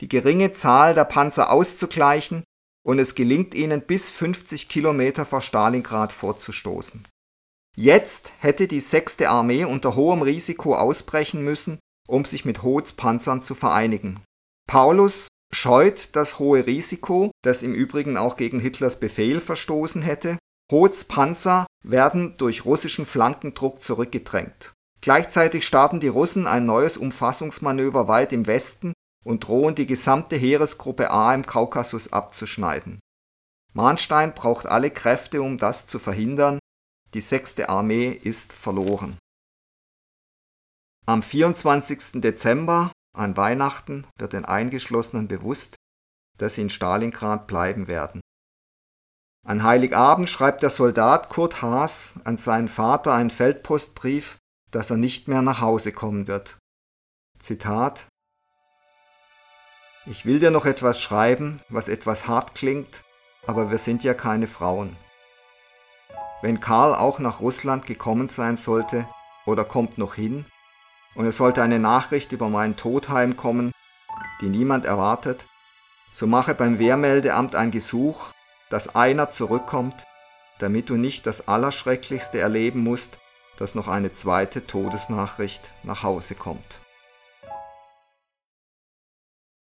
die 0.00 0.08
geringe 0.08 0.54
Zahl 0.54 0.94
der 0.94 1.04
Panzer 1.04 1.50
auszugleichen, 1.50 2.44
und 2.86 2.98
es 3.00 3.16
gelingt 3.16 3.54
ihnen 3.54 3.80
bis 3.80 4.08
50 4.08 4.68
Kilometer 4.68 5.26
vor 5.26 5.42
Stalingrad 5.42 6.12
vorzustoßen. 6.12 7.06
Jetzt 7.76 8.30
hätte 8.38 8.68
die 8.68 8.78
6. 8.78 9.22
Armee 9.22 9.64
unter 9.64 9.96
hohem 9.96 10.22
Risiko 10.22 10.76
ausbrechen 10.76 11.42
müssen, 11.42 11.80
um 12.06 12.24
sich 12.24 12.44
mit 12.44 12.62
Hoths 12.62 12.92
Panzern 12.92 13.42
zu 13.42 13.56
vereinigen. 13.56 14.20
Paulus 14.68 15.26
scheut 15.52 16.10
das 16.12 16.38
hohe 16.38 16.66
Risiko, 16.66 17.32
das 17.42 17.64
im 17.64 17.74
Übrigen 17.74 18.16
auch 18.16 18.36
gegen 18.36 18.60
Hitlers 18.60 19.00
Befehl 19.00 19.40
verstoßen 19.40 20.02
hätte, 20.02 20.38
Hoths 20.70 21.04
Panzer 21.04 21.66
werden 21.82 22.36
durch 22.36 22.64
russischen 22.64 23.06
Flankendruck 23.06 23.82
zurückgedrängt. 23.82 24.73
Gleichzeitig 25.04 25.66
starten 25.66 26.00
die 26.00 26.08
Russen 26.08 26.46
ein 26.46 26.64
neues 26.64 26.96
Umfassungsmanöver 26.96 28.08
weit 28.08 28.32
im 28.32 28.46
Westen 28.46 28.94
und 29.22 29.46
drohen 29.46 29.74
die 29.74 29.84
gesamte 29.84 30.34
Heeresgruppe 30.34 31.10
A 31.10 31.34
im 31.34 31.44
Kaukasus 31.44 32.14
abzuschneiden. 32.14 32.98
Mahnstein 33.74 34.32
braucht 34.32 34.64
alle 34.64 34.90
Kräfte, 34.90 35.42
um 35.42 35.58
das 35.58 35.86
zu 35.86 35.98
verhindern. 35.98 36.58
Die 37.12 37.20
6. 37.20 37.60
Armee 37.68 38.12
ist 38.12 38.54
verloren. 38.54 39.18
Am 41.04 41.22
24. 41.22 42.22
Dezember, 42.22 42.90
an 43.14 43.36
Weihnachten, 43.36 44.06
wird 44.18 44.32
den 44.32 44.46
Eingeschlossenen 44.46 45.28
bewusst, 45.28 45.76
dass 46.38 46.54
sie 46.54 46.62
in 46.62 46.70
Stalingrad 46.70 47.46
bleiben 47.46 47.88
werden. 47.88 48.22
An 49.46 49.64
Heiligabend 49.64 50.30
schreibt 50.30 50.62
der 50.62 50.70
Soldat 50.70 51.28
Kurt 51.28 51.60
Haas 51.60 52.14
an 52.24 52.38
seinen 52.38 52.68
Vater 52.68 53.12
einen 53.12 53.28
Feldpostbrief, 53.28 54.38
dass 54.74 54.90
er 54.90 54.96
nicht 54.96 55.28
mehr 55.28 55.42
nach 55.42 55.60
Hause 55.60 55.92
kommen 55.92 56.26
wird. 56.26 56.58
Zitat 57.38 58.08
Ich 60.06 60.24
will 60.26 60.40
dir 60.40 60.50
noch 60.50 60.66
etwas 60.66 61.00
schreiben, 61.00 61.58
was 61.68 61.88
etwas 61.88 62.26
hart 62.26 62.54
klingt, 62.54 63.02
aber 63.46 63.70
wir 63.70 63.78
sind 63.78 64.04
ja 64.04 64.14
keine 64.14 64.46
Frauen. 64.46 64.96
Wenn 66.42 66.60
Karl 66.60 66.94
auch 66.94 67.18
nach 67.18 67.40
Russland 67.40 67.86
gekommen 67.86 68.28
sein 68.28 68.56
sollte 68.56 69.08
oder 69.46 69.64
kommt 69.64 69.98
noch 69.98 70.14
hin, 70.14 70.44
und 71.14 71.26
es 71.26 71.36
sollte 71.36 71.62
eine 71.62 71.78
Nachricht 71.78 72.32
über 72.32 72.48
meinen 72.48 72.76
Tod 72.76 73.08
heimkommen, 73.08 73.72
die 74.40 74.48
niemand 74.48 74.84
erwartet, 74.84 75.46
so 76.12 76.26
mache 76.26 76.54
beim 76.54 76.80
Wehrmeldeamt 76.80 77.54
ein 77.54 77.70
Gesuch 77.70 78.32
dass 78.74 78.96
einer 78.96 79.30
zurückkommt, 79.30 80.04
damit 80.58 80.90
du 80.90 80.96
nicht 80.96 81.26
das 81.26 81.46
Allerschrecklichste 81.46 82.40
erleben 82.40 82.80
musst, 82.80 83.18
dass 83.58 83.74
noch 83.74 83.88
eine 83.88 84.12
zweite 84.12 84.66
Todesnachricht 84.66 85.74
nach 85.82 86.02
Hause 86.02 86.34
kommt. 86.34 86.80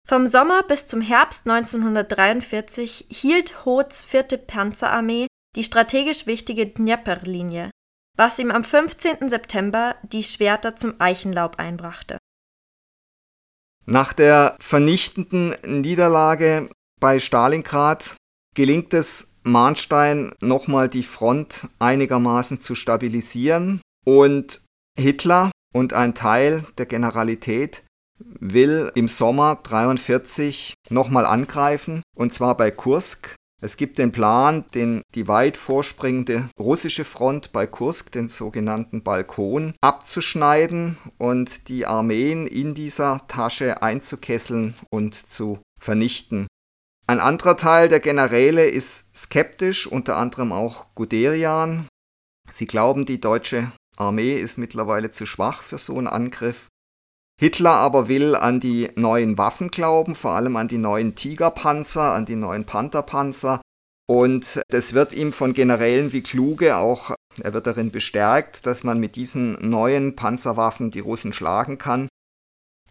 Vom 0.07 0.27
Sommer 0.27 0.63
bis 0.63 0.87
zum 0.87 0.99
Herbst 0.99 1.47
1943 1.47 3.07
hielt 3.09 3.65
Hoths 3.65 4.03
vierte 4.03 4.37
Panzerarmee 4.37 5.27
die 5.55 5.63
strategisch 5.63 6.27
wichtige 6.27 6.67
Dnieper-Linie, 6.67 7.71
was 8.17 8.39
ihm 8.39 8.51
am 8.51 8.63
15. 8.63 9.29
September 9.29 9.95
die 10.03 10.23
Schwerter 10.23 10.75
zum 10.75 10.99
Eichenlaub 10.99 11.59
einbrachte. 11.59 12.17
Nach 13.85 14.13
der 14.13 14.57
vernichtenden 14.59 15.55
Niederlage 15.65 16.69
bei 16.99 17.19
Stalingrad 17.19 18.15
gelingt 18.55 18.93
es 18.93 19.30
Mahnstein 19.43 20.33
nochmal 20.41 20.89
die 20.89 21.03
Front 21.03 21.67
einigermaßen 21.79 22.59
zu 22.59 22.75
stabilisieren 22.75 23.81
und 24.05 24.61
Hitler 24.97 25.51
und 25.73 25.93
ein 25.93 26.13
Teil 26.13 26.65
der 26.77 26.85
Generalität 26.85 27.83
will 28.39 28.91
im 28.95 29.07
Sommer 29.07 29.59
43 29.63 30.73
nochmal 30.89 31.25
angreifen 31.25 32.01
und 32.15 32.33
zwar 32.33 32.55
bei 32.55 32.71
Kursk. 32.71 33.35
Es 33.63 33.77
gibt 33.77 33.99
den 33.99 34.11
Plan, 34.11 34.65
den, 34.73 35.03
die 35.13 35.27
weit 35.27 35.55
vorspringende 35.55 36.49
russische 36.59 37.05
Front 37.05 37.51
bei 37.51 37.67
Kursk, 37.67 38.11
den 38.11 38.27
sogenannten 38.27 39.03
Balkon, 39.03 39.75
abzuschneiden 39.81 40.97
und 41.19 41.67
die 41.69 41.85
Armeen 41.85 42.47
in 42.47 42.73
dieser 42.73 43.21
Tasche 43.27 43.83
einzukesseln 43.83 44.73
und 44.89 45.13
zu 45.13 45.59
vernichten. 45.79 46.47
Ein 47.11 47.19
anderer 47.19 47.57
Teil 47.57 47.89
der 47.89 47.99
Generäle 47.99 48.69
ist 48.69 49.13
skeptisch, 49.13 49.85
unter 49.85 50.15
anderem 50.15 50.53
auch 50.53 50.85
Guderian. 50.95 51.89
Sie 52.49 52.67
glauben, 52.67 53.05
die 53.05 53.19
deutsche 53.19 53.73
Armee 53.97 54.37
ist 54.37 54.57
mittlerweile 54.57 55.11
zu 55.11 55.25
schwach 55.25 55.61
für 55.61 55.77
so 55.77 55.97
einen 55.97 56.07
Angriff. 56.07 56.67
Hitler 57.37 57.73
aber 57.73 58.07
will 58.07 58.33
an 58.33 58.61
die 58.61 58.91
neuen 58.95 59.37
Waffen 59.37 59.71
glauben, 59.71 60.15
vor 60.15 60.31
allem 60.31 60.55
an 60.55 60.69
die 60.69 60.77
neuen 60.77 61.13
Tigerpanzer, 61.13 62.13
an 62.13 62.25
die 62.25 62.37
neuen 62.37 62.63
Pantherpanzer. 62.63 63.59
Und 64.07 64.61
das 64.69 64.93
wird 64.93 65.11
ihm 65.11 65.33
von 65.33 65.51
Generälen 65.51 66.13
wie 66.13 66.21
Kluge 66.21 66.77
auch, 66.77 67.13
er 67.43 67.53
wird 67.53 67.67
darin 67.67 67.91
bestärkt, 67.91 68.65
dass 68.65 68.85
man 68.85 69.01
mit 69.01 69.17
diesen 69.17 69.57
neuen 69.69 70.15
Panzerwaffen 70.15 70.91
die 70.91 71.01
Russen 71.01 71.33
schlagen 71.33 71.77
kann. 71.77 72.07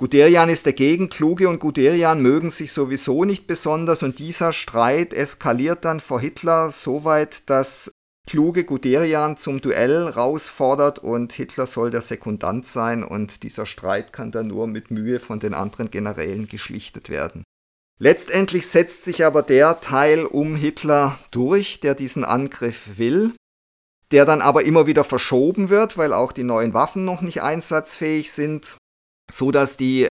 Guderian 0.00 0.48
ist 0.48 0.66
dagegen, 0.66 1.10
Kluge 1.10 1.46
und 1.46 1.58
Guderian 1.58 2.22
mögen 2.22 2.48
sich 2.48 2.72
sowieso 2.72 3.26
nicht 3.26 3.46
besonders 3.46 4.02
und 4.02 4.18
dieser 4.18 4.54
Streit 4.54 5.12
eskaliert 5.12 5.84
dann 5.84 6.00
vor 6.00 6.22
Hitler 6.22 6.72
so 6.72 7.04
weit, 7.04 7.50
dass 7.50 7.90
Kluge 8.26 8.64
Guderian 8.64 9.36
zum 9.36 9.60
Duell 9.60 10.08
rausfordert 10.08 11.00
und 11.00 11.34
Hitler 11.34 11.66
soll 11.66 11.90
der 11.90 12.00
Sekundant 12.00 12.66
sein 12.66 13.04
und 13.04 13.42
dieser 13.42 13.66
Streit 13.66 14.14
kann 14.14 14.30
dann 14.30 14.46
nur 14.46 14.66
mit 14.68 14.90
Mühe 14.90 15.20
von 15.20 15.38
den 15.38 15.52
anderen 15.52 15.90
Generälen 15.90 16.48
geschlichtet 16.48 17.10
werden. 17.10 17.44
Letztendlich 17.98 18.68
setzt 18.68 19.04
sich 19.04 19.26
aber 19.26 19.42
der 19.42 19.82
Teil 19.82 20.24
um 20.24 20.56
Hitler 20.56 21.18
durch, 21.30 21.80
der 21.80 21.94
diesen 21.94 22.24
Angriff 22.24 22.96
will, 22.96 23.34
der 24.12 24.24
dann 24.24 24.40
aber 24.40 24.64
immer 24.64 24.86
wieder 24.86 25.04
verschoben 25.04 25.68
wird, 25.68 25.98
weil 25.98 26.14
auch 26.14 26.32
die 26.32 26.44
neuen 26.44 26.72
Waffen 26.72 27.04
noch 27.04 27.20
nicht 27.20 27.42
einsatzfähig 27.42 28.32
sind 28.32 28.79
so 29.30 29.50
dass 29.50 29.76
die 29.76 30.08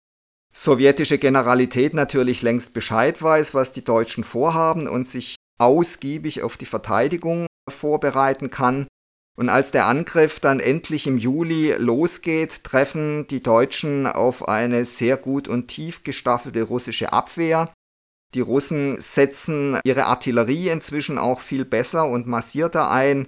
sowjetische 0.54 1.18
Generalität 1.18 1.94
natürlich 1.94 2.42
längst 2.42 2.74
Bescheid 2.74 3.22
weiß, 3.22 3.54
was 3.54 3.72
die 3.72 3.84
Deutschen 3.84 4.24
vorhaben 4.24 4.88
und 4.88 5.08
sich 5.08 5.36
ausgiebig 5.60 6.42
auf 6.42 6.58
die 6.58 6.66
Verteidigung 6.66 7.48
vorbereiten 7.70 8.50
kann. 8.50 8.88
Und 9.38 9.48
als 9.48 9.72
der 9.72 9.86
Angriff 9.86 10.42
dann 10.42 10.60
endlich 10.60 11.08
im 11.08 11.18
Juli 11.18 11.74
losgeht, 11.78 12.66
treffen 12.66 13.26
die 13.28 13.42
Deutschen 13.42 14.06
auf 14.06 14.48
eine 14.50 14.84
sehr 14.84 15.16
gut 15.16 15.48
und 15.48 15.68
tief 15.70 16.04
gestaffelte 16.04 16.64
russische 16.64 17.14
Abwehr. 17.14 17.72
Die 18.34 18.42
Russen 18.42 19.00
setzen 19.00 19.80
ihre 19.86 20.06
Artillerie 20.06 20.70
inzwischen 20.70 21.18
auch 21.18 21.40
viel 21.40 21.64
besser 21.64 22.08
und 22.08 22.28
massierter 22.28 22.92
ein. 22.92 23.28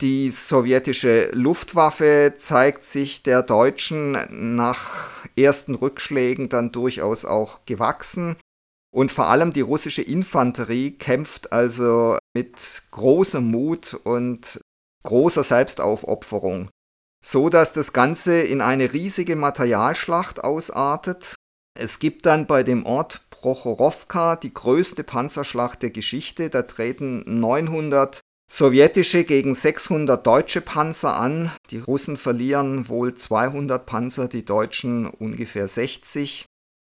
Die 0.00 0.30
sowjetische 0.30 1.30
Luftwaffe 1.32 2.34
zeigt 2.38 2.86
sich 2.86 3.22
der 3.22 3.42
Deutschen 3.42 4.16
nach 4.56 5.26
ersten 5.36 5.74
Rückschlägen 5.74 6.48
dann 6.48 6.72
durchaus 6.72 7.26
auch 7.26 7.66
gewachsen. 7.66 8.36
Und 8.92 9.10
vor 9.10 9.26
allem 9.26 9.52
die 9.52 9.60
russische 9.60 10.02
Infanterie 10.02 10.92
kämpft 10.92 11.52
also 11.52 12.16
mit 12.34 12.82
großem 12.90 13.44
Mut 13.44 13.94
und 14.04 14.60
großer 15.04 15.44
Selbstaufopferung, 15.44 16.70
so 17.24 17.50
dass 17.50 17.72
das 17.74 17.92
Ganze 17.92 18.40
in 18.40 18.62
eine 18.62 18.92
riesige 18.94 19.36
Materialschlacht 19.36 20.42
ausartet. 20.42 21.34
Es 21.78 21.98
gibt 21.98 22.26
dann 22.26 22.46
bei 22.46 22.62
dem 22.62 22.86
Ort 22.86 23.26
Prochorowka 23.30 24.36
die 24.36 24.52
größte 24.52 25.04
Panzerschlacht 25.04 25.82
der 25.82 25.90
Geschichte. 25.90 26.50
Da 26.50 26.62
treten 26.62 27.22
900 27.26 28.19
sowjetische 28.50 29.24
gegen 29.24 29.54
600 29.54 30.26
deutsche 30.26 30.60
Panzer 30.60 31.16
an. 31.16 31.52
Die 31.70 31.78
Russen 31.78 32.16
verlieren 32.16 32.88
wohl 32.88 33.14
200 33.14 33.86
Panzer, 33.86 34.28
die 34.28 34.44
Deutschen 34.44 35.06
ungefähr 35.06 35.68
60. 35.68 36.46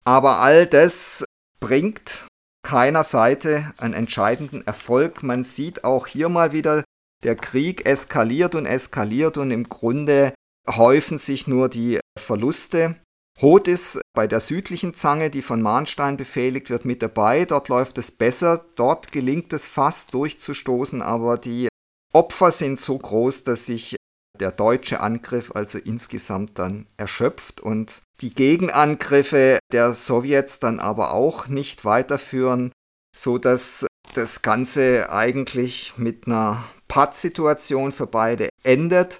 Aber 0.05 0.39
all 0.39 0.67
das 0.67 1.25
bringt 1.59 2.27
keiner 2.63 3.03
Seite 3.03 3.73
einen 3.77 3.93
entscheidenden 3.93 4.65
Erfolg. 4.65 5.23
Man 5.23 5.43
sieht 5.43 5.83
auch 5.83 6.07
hier 6.07 6.29
mal 6.29 6.53
wieder 6.53 6.83
der 7.23 7.35
Krieg 7.35 7.85
eskaliert 7.85 8.55
und 8.55 8.65
eskaliert 8.65 9.37
und 9.37 9.51
im 9.51 9.67
Grunde 9.67 10.33
häufen 10.69 11.17
sich 11.17 11.47
nur 11.47 11.69
die 11.69 11.99
Verluste. 12.17 12.95
Hoth 13.39 13.67
ist 13.67 14.01
bei 14.15 14.25
der 14.25 14.39
südlichen 14.39 14.95
Zange, 14.95 15.29
die 15.29 15.43
von 15.43 15.61
Mahnstein 15.61 16.17
befehligt 16.17 16.71
wird, 16.71 16.85
mit 16.85 17.03
dabei. 17.03 17.45
Dort 17.45 17.69
läuft 17.69 17.99
es 17.99 18.09
besser. 18.09 18.65
Dort 18.75 19.11
gelingt 19.11 19.53
es 19.53 19.67
fast 19.67 20.13
durchzustoßen, 20.15 21.03
aber 21.03 21.37
die 21.37 21.67
Opfer 22.13 22.49
sind 22.49 22.79
so 22.79 22.97
groß, 22.97 23.43
dass 23.43 23.67
sich 23.67 23.95
der 24.39 24.51
deutsche 24.51 25.01
Angriff 25.01 25.51
also 25.53 25.77
insgesamt 25.77 26.57
dann 26.57 26.87
erschöpft 26.97 27.61
und 27.61 28.01
die 28.21 28.33
Gegenangriffe 28.33 29.59
der 29.71 29.93
Sowjets 29.93 30.59
dann 30.59 30.79
aber 30.79 31.13
auch 31.13 31.47
nicht 31.47 31.85
weiterführen, 31.85 32.71
so 33.15 33.37
dass 33.37 33.85
das 34.15 34.41
Ganze 34.41 35.11
eigentlich 35.11 35.93
mit 35.97 36.25
einer 36.25 36.63
Pattsituation 36.87 37.91
für 37.91 38.07
beide 38.07 38.49
endet. 38.63 39.19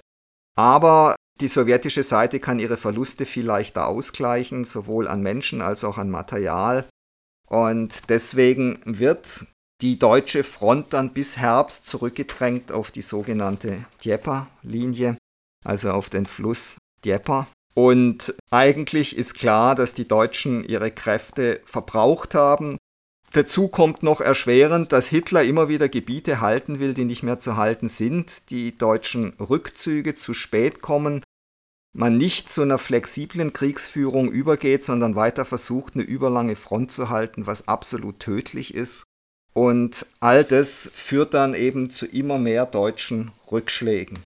Aber 0.56 1.14
die 1.40 1.48
sowjetische 1.48 2.02
Seite 2.02 2.40
kann 2.40 2.58
ihre 2.58 2.76
Verluste 2.76 3.26
viel 3.26 3.46
leichter 3.46 3.88
ausgleichen, 3.88 4.64
sowohl 4.64 5.08
an 5.08 5.22
Menschen 5.22 5.62
als 5.62 5.84
auch 5.84 5.98
an 5.98 6.10
Material. 6.10 6.86
Und 7.48 8.08
deswegen 8.08 8.80
wird 8.84 9.46
die 9.80 9.98
deutsche 9.98 10.44
Front 10.44 10.92
dann 10.92 11.12
bis 11.12 11.36
Herbst 11.36 11.86
zurückgedrängt 11.86 12.72
auf 12.72 12.90
die 12.90 13.02
sogenannte 13.02 13.84
Djeper-Linie, 14.04 15.16
also 15.64 15.92
auf 15.92 16.10
den 16.10 16.26
Fluss 16.26 16.76
Djeper. 17.04 17.46
Und 17.74 18.34
eigentlich 18.50 19.16
ist 19.16 19.34
klar, 19.34 19.76
dass 19.76 19.94
die 19.94 20.08
Deutschen 20.08 20.64
ihre 20.64 20.90
Kräfte 20.90 21.60
verbraucht 21.64 22.34
haben 22.34 22.76
Dazu 23.32 23.68
kommt 23.68 24.02
noch 24.02 24.20
erschwerend, 24.20 24.92
dass 24.92 25.08
Hitler 25.08 25.42
immer 25.42 25.68
wieder 25.68 25.88
Gebiete 25.88 26.40
halten 26.40 26.78
will, 26.78 26.94
die 26.94 27.04
nicht 27.04 27.22
mehr 27.22 27.38
zu 27.38 27.56
halten 27.56 27.88
sind, 27.88 28.50
die 28.50 28.76
deutschen 28.76 29.34
Rückzüge 29.38 30.14
zu 30.14 30.32
spät 30.32 30.80
kommen, 30.80 31.22
man 31.98 32.16
nicht 32.16 32.50
zu 32.50 32.62
einer 32.62 32.78
flexiblen 32.78 33.52
Kriegsführung 33.52 34.30
übergeht, 34.30 34.84
sondern 34.84 35.16
weiter 35.16 35.44
versucht, 35.44 35.94
eine 35.94 36.04
überlange 36.04 36.54
Front 36.54 36.92
zu 36.92 37.08
halten, 37.08 37.48
was 37.48 37.66
absolut 37.66 38.20
tödlich 38.20 38.72
ist. 38.72 39.02
Und 39.52 40.06
all 40.20 40.44
das 40.44 40.88
führt 40.94 41.34
dann 41.34 41.54
eben 41.54 41.90
zu 41.90 42.06
immer 42.06 42.38
mehr 42.38 42.66
deutschen 42.66 43.32
Rückschlägen. 43.50 44.22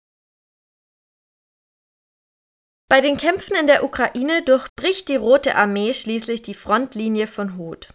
Bei 2.89 3.01
den 3.01 3.17
Kämpfen 3.17 3.55
in 3.55 3.69
der 3.69 3.85
Ukraine 3.85 4.43
durchbricht 4.43 5.09
die 5.09 5.15
Rote 5.15 5.55
Armee 5.55 5.95
schließlich 5.95 6.43
die 6.43 6.55
Frontlinie 6.55 7.29
von 7.29 7.57
Hoth. 7.57 7.95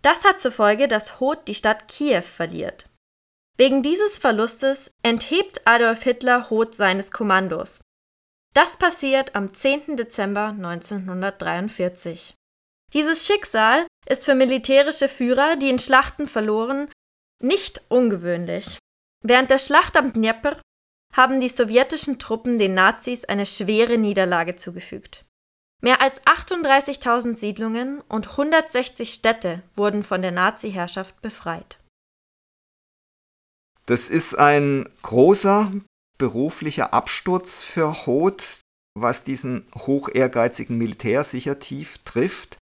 Das 0.00 0.24
hat 0.24 0.40
zur 0.40 0.52
Folge, 0.52 0.88
dass 0.88 1.20
Hoth 1.20 1.46
die 1.46 1.54
Stadt 1.54 1.88
Kiew 1.88 2.22
verliert. 2.22 2.86
Wegen 3.58 3.82
dieses 3.82 4.16
Verlustes 4.16 4.90
enthebt 5.02 5.60
Adolf 5.66 6.04
Hitler 6.04 6.48
Hoth 6.48 6.74
seines 6.74 7.10
Kommandos. 7.10 7.82
Das 8.54 8.76
passiert 8.76 9.36
am 9.36 9.54
10. 9.54 9.96
Dezember 9.96 10.48
1943. 10.48 12.34
Dieses 12.92 13.26
Schicksal 13.26 13.86
ist 14.06 14.24
für 14.24 14.34
militärische 14.34 15.08
Führer, 15.08 15.56
die 15.56 15.70
in 15.70 15.78
Schlachten 15.78 16.26
verloren, 16.26 16.90
nicht 17.40 17.80
ungewöhnlich. 17.88 18.78
Während 19.22 19.50
der 19.50 19.58
Schlacht 19.58 19.96
am 19.96 20.12
Dnieper 20.12 20.60
haben 21.14 21.40
die 21.40 21.48
sowjetischen 21.48 22.18
Truppen 22.18 22.58
den 22.58 22.74
Nazis 22.74 23.24
eine 23.24 23.46
schwere 23.46 23.98
Niederlage 23.98 24.56
zugefügt. 24.56 25.24
Mehr 25.82 26.02
als 26.02 26.20
38.000 26.22 27.36
Siedlungen 27.36 28.00
und 28.02 28.30
160 28.30 29.12
Städte 29.12 29.62
wurden 29.74 30.02
von 30.02 30.22
der 30.22 30.30
Nazi-Herrschaft 30.30 31.20
befreit. 31.22 31.78
Das 33.86 34.08
ist 34.08 34.34
ein 34.34 34.88
großer 35.02 35.72
beruflicher 36.20 36.94
Absturz 36.94 37.62
für 37.62 38.06
Hoth, 38.06 38.60
was 38.94 39.24
diesen 39.24 39.66
hoch 39.74 40.08
ehrgeizigen 40.12 40.76
Militär 40.78 41.24
sicher 41.24 41.58
tief 41.58 41.98
trifft. 42.04 42.58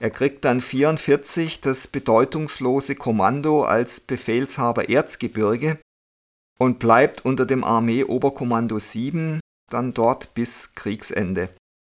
Er 0.00 0.10
kriegt 0.10 0.44
dann 0.44 0.60
44 0.60 1.60
das 1.60 1.88
bedeutungslose 1.88 2.94
Kommando 2.94 3.64
als 3.64 4.00
Befehlshaber 4.00 4.88
Erzgebirge 4.88 5.78
und 6.60 6.78
bleibt 6.78 7.24
unter 7.24 7.46
dem 7.46 7.64
Armee-Oberkommando 7.64 8.78
7 8.78 9.40
dann 9.70 9.94
dort 9.94 10.34
bis 10.34 10.74
Kriegsende. 10.74 11.48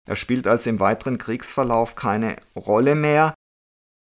Er 0.08 0.16
spielt 0.16 0.46
also 0.46 0.70
im 0.70 0.80
weiteren 0.80 1.18
Kriegsverlauf 1.18 1.94
keine 1.94 2.36
Rolle 2.56 2.94
mehr, 2.94 3.34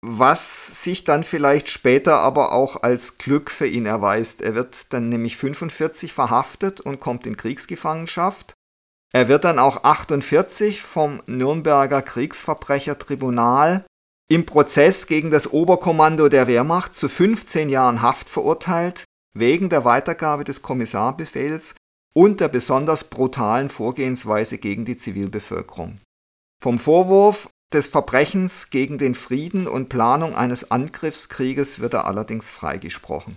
was 0.06 0.84
sich 0.84 1.04
dann 1.04 1.24
vielleicht 1.24 1.70
später 1.70 2.18
aber 2.18 2.52
auch 2.52 2.82
als 2.82 3.16
Glück 3.16 3.50
für 3.50 3.66
ihn 3.66 3.86
erweist. 3.86 4.42
Er 4.42 4.54
wird 4.54 4.92
dann 4.92 5.08
nämlich 5.08 5.38
45 5.38 6.12
verhaftet 6.12 6.80
und 6.82 7.00
kommt 7.00 7.26
in 7.26 7.38
Kriegsgefangenschaft. 7.38 8.52
Er 9.14 9.28
wird 9.28 9.44
dann 9.44 9.58
auch 9.58 9.84
48 9.84 10.82
vom 10.82 11.22
Nürnberger 11.26 12.02
Kriegsverbrechertribunal 12.02 13.86
im 14.28 14.44
Prozess 14.44 15.06
gegen 15.06 15.30
das 15.30 15.52
Oberkommando 15.52 16.28
der 16.28 16.48
Wehrmacht 16.48 16.96
zu 16.96 17.08
15 17.08 17.70
Jahren 17.70 18.02
Haft 18.02 18.28
verurteilt, 18.28 19.04
wegen 19.34 19.70
der 19.70 19.84
Weitergabe 19.84 20.44
des 20.44 20.60
Kommissarbefehls 20.60 21.74
und 22.14 22.40
der 22.40 22.48
besonders 22.48 23.04
brutalen 23.04 23.68
Vorgehensweise 23.70 24.58
gegen 24.58 24.84
die 24.84 24.96
Zivilbevölkerung. 24.96 26.00
Vom 26.62 26.78
Vorwurf 26.78 27.48
des 27.74 27.88
Verbrechens 27.88 28.70
gegen 28.70 28.96
den 28.96 29.14
Frieden 29.14 29.66
und 29.66 29.88
Planung 29.88 30.34
eines 30.34 30.70
Angriffskrieges 30.70 31.80
wird 31.80 31.94
er 31.94 32.06
allerdings 32.06 32.48
freigesprochen. 32.48 33.36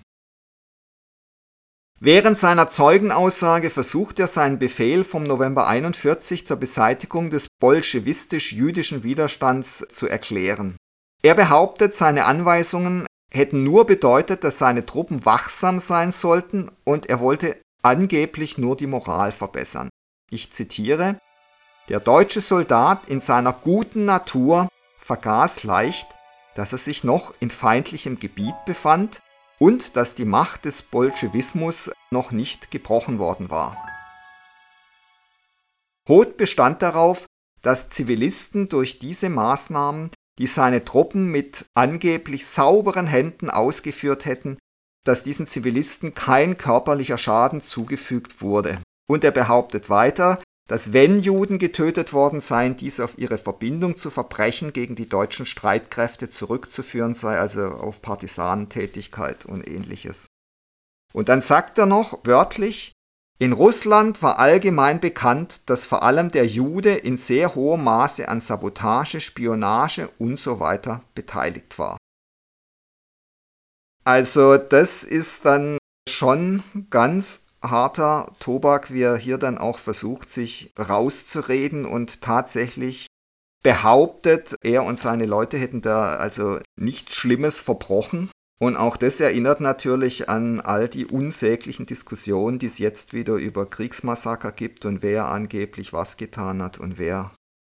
Während 1.99 2.37
seiner 2.37 2.69
Zeugenaussage 2.69 3.71
versucht 3.71 4.19
er 4.19 4.27
seinen 4.27 4.59
Befehl 4.59 5.03
vom 5.03 5.23
November 5.23 5.67
41 5.67 6.45
zur 6.45 6.57
Beseitigung 6.57 7.31
des 7.31 7.47
bolschewistisch-jüdischen 7.59 9.03
Widerstands 9.03 9.87
zu 9.91 10.07
erklären. 10.07 10.77
Er 11.23 11.33
behauptet, 11.33 11.95
seine 11.95 12.25
Anweisungen 12.25 13.07
hätten 13.33 13.63
nur 13.63 13.85
bedeutet, 13.85 14.43
dass 14.43 14.59
seine 14.59 14.85
Truppen 14.85 15.25
wachsam 15.25 15.79
sein 15.79 16.11
sollten 16.11 16.71
und 16.83 17.07
er 17.07 17.19
wollte 17.19 17.57
angeblich 17.81 18.59
nur 18.59 18.77
die 18.77 18.87
Moral 18.87 19.31
verbessern. 19.31 19.89
Ich 20.29 20.51
zitiere, 20.51 21.19
der 21.89 21.99
deutsche 21.99 22.41
Soldat 22.41 23.09
in 23.09 23.21
seiner 23.21 23.53
guten 23.53 24.05
Natur 24.05 24.67
vergaß 24.99 25.63
leicht, 25.63 26.07
dass 26.55 26.73
er 26.73 26.77
sich 26.77 27.03
noch 27.03 27.33
in 27.39 27.49
feindlichem 27.49 28.19
Gebiet 28.19 28.55
befand 28.65 29.21
und 29.59 29.95
dass 29.95 30.15
die 30.15 30.25
Macht 30.25 30.65
des 30.65 30.81
Bolschewismus 30.81 31.91
noch 32.11 32.31
nicht 32.31 32.71
gebrochen 32.71 33.19
worden 33.19 33.49
war. 33.49 33.77
Hoth 36.07 36.37
bestand 36.37 36.81
darauf, 36.81 37.25
dass 37.61 37.89
Zivilisten 37.89 38.69
durch 38.69 38.99
diese 38.99 39.29
Maßnahmen, 39.29 40.11
die 40.37 40.47
seine 40.47 40.85
Truppen 40.85 41.31
mit 41.31 41.65
angeblich 41.73 42.45
sauberen 42.45 43.07
Händen 43.07 43.49
ausgeführt 43.49 44.25
hätten, 44.25 44.57
dass 45.03 45.23
diesen 45.23 45.47
Zivilisten 45.47 46.13
kein 46.13 46.57
körperlicher 46.57 47.17
Schaden 47.17 47.63
zugefügt 47.63 48.41
wurde. 48.41 48.79
Und 49.09 49.23
er 49.23 49.31
behauptet 49.31 49.89
weiter, 49.89 50.41
dass 50.67 50.91
wenn 50.91 51.19
Juden 51.19 51.59
getötet 51.59 52.11
worden 52.11 52.41
seien, 52.41 52.75
dies 52.75 52.99
auf 52.99 53.17
ihre 53.17 53.37
Verbindung 53.37 53.95
zu 53.95 54.09
Verbrechen 54.09 54.73
gegen 54.73 54.95
die 54.95 55.07
deutschen 55.07 55.45
Streitkräfte 55.45 56.29
zurückzuführen 56.29 57.15
sei, 57.15 57.37
also 57.37 57.67
auf 57.67 58.01
Partisanentätigkeit 58.01 59.45
und 59.45 59.67
ähnliches. 59.67 60.27
Und 61.13 61.29
dann 61.29 61.41
sagt 61.41 61.77
er 61.77 61.85
noch 61.85 62.19
wörtlich, 62.25 62.91
In 63.39 63.53
Russland 63.53 64.23
war 64.23 64.39
allgemein 64.39 64.99
bekannt, 64.99 65.69
dass 65.69 65.85
vor 65.85 66.01
allem 66.01 66.29
der 66.29 66.47
Jude 66.47 66.95
in 66.95 67.17
sehr 67.17 67.53
hohem 67.53 67.83
Maße 67.83 68.27
an 68.27 68.41
Sabotage, 68.41 69.21
Spionage 69.21 70.09
usw. 70.19 70.79
So 70.83 70.99
beteiligt 71.13 71.77
war. 71.77 71.97
Also 74.03 74.57
das 74.57 75.03
ist 75.03 75.45
dann 75.45 75.77
schon 76.09 76.63
ganz 76.89 77.46
harter 77.69 78.31
Tobak, 78.39 78.93
wie 78.93 79.01
er 79.01 79.17
hier 79.17 79.37
dann 79.37 79.57
auch 79.57 79.79
versucht, 79.79 80.31
sich 80.31 80.73
rauszureden 80.77 81.85
und 81.85 82.21
tatsächlich 82.21 83.07
behauptet, 83.63 84.55
er 84.61 84.83
und 84.83 84.97
seine 84.97 85.25
Leute 85.25 85.57
hätten 85.57 85.81
da 85.81 86.15
also 86.15 86.59
nichts 86.79 87.15
Schlimmes 87.15 87.59
verbrochen. 87.59 88.29
Und 88.59 88.75
auch 88.75 88.97
das 88.97 89.19
erinnert 89.19 89.61
natürlich 89.61 90.29
an 90.29 90.61
all 90.61 90.87
die 90.87 91.05
unsäglichen 91.05 91.85
Diskussionen, 91.85 92.57
die 92.57 92.65
es 92.65 92.79
jetzt 92.79 93.13
wieder 93.13 93.35
über 93.35 93.67
Kriegsmassaker 93.67 94.51
gibt 94.51 94.85
und 94.85 95.03
wer 95.03 95.25
angeblich 95.27 95.93
was 95.93 96.17
getan 96.17 96.63
hat 96.63 96.79
und 96.79 96.97
wer 96.97 97.31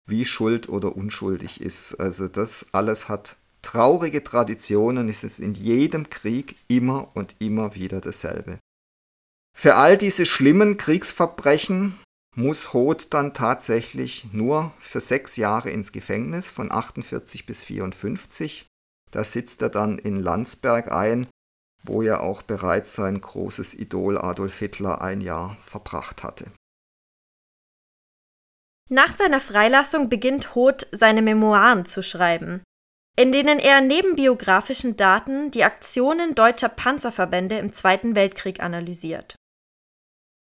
wie 0.06 0.24
schuld 0.24 0.68
oder 0.68 0.96
unschuldig 0.96 1.60
ist. 1.60 1.94
Also 1.94 2.28
das 2.28 2.66
alles 2.72 3.08
hat 3.08 3.36
traurige 3.62 4.22
Traditionen, 4.22 5.08
ist 5.08 5.24
es 5.24 5.40
in 5.40 5.54
jedem 5.54 6.10
Krieg 6.10 6.56
immer 6.68 7.10
und 7.14 7.34
immer 7.40 7.74
wieder 7.74 8.00
dasselbe. 8.00 8.58
Für 9.58 9.74
all 9.74 9.98
diese 9.98 10.24
schlimmen 10.24 10.76
Kriegsverbrechen 10.76 11.98
muss 12.36 12.72
Hoth 12.72 13.12
dann 13.12 13.34
tatsächlich 13.34 14.28
nur 14.32 14.72
für 14.78 15.00
sechs 15.00 15.36
Jahre 15.36 15.70
ins 15.70 15.90
Gefängnis 15.90 16.48
von 16.48 16.70
48 16.70 17.44
bis 17.44 17.62
54 17.62 18.68
da 19.10 19.24
sitzt 19.24 19.62
er 19.62 19.70
dann 19.70 19.98
in 19.98 20.16
Landsberg 20.16 20.92
ein, 20.92 21.26
wo 21.82 22.02
ja 22.02 22.20
auch 22.20 22.42
bereits 22.42 22.94
sein 22.94 23.20
großes 23.20 23.74
Idol 23.74 24.18
Adolf 24.18 24.58
Hitler 24.58 25.00
ein 25.00 25.20
Jahr 25.20 25.56
verbracht 25.60 26.22
hatte. 26.22 26.50
Nach 28.90 29.12
seiner 29.12 29.40
Freilassung 29.40 30.08
beginnt 30.08 30.54
Hoth 30.54 30.86
seine 30.92 31.22
Memoiren 31.22 31.84
zu 31.84 32.02
schreiben, 32.02 32.62
in 33.16 33.32
denen 33.32 33.58
er 33.58 33.80
neben 33.80 34.16
biografischen 34.16 34.96
Daten 34.96 35.50
die 35.50 35.64
Aktionen 35.64 36.34
deutscher 36.34 36.70
Panzerverbände 36.70 37.58
im 37.58 37.72
Zweiten 37.72 38.14
Weltkrieg 38.14 38.60
analysiert. 38.60 39.36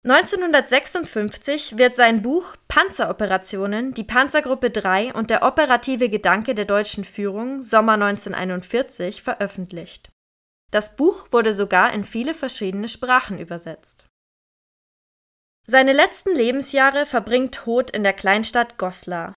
1956 0.08 1.78
wird 1.78 1.96
sein 1.96 2.22
Buch 2.22 2.54
Panzeroperationen, 2.68 3.92
die 3.92 4.04
Panzergruppe 4.04 4.70
3 4.70 5.12
und 5.12 5.30
der 5.30 5.42
operative 5.42 6.08
Gedanke 6.08 6.54
der 6.54 6.64
deutschen 6.64 7.04
Führung 7.04 7.64
Sommer 7.64 7.94
1941 7.94 9.24
veröffentlicht. 9.24 10.12
Das 10.70 10.94
Buch 10.94 11.26
wurde 11.32 11.52
sogar 11.52 11.92
in 11.92 12.04
viele 12.04 12.34
verschiedene 12.34 12.88
Sprachen 12.88 13.40
übersetzt. 13.40 14.06
Seine 15.66 15.92
letzten 15.92 16.32
Lebensjahre 16.36 17.04
verbringt 17.04 17.66
Hoth 17.66 17.90
in 17.90 18.04
der 18.04 18.12
Kleinstadt 18.12 18.78
Goslar. 18.78 19.34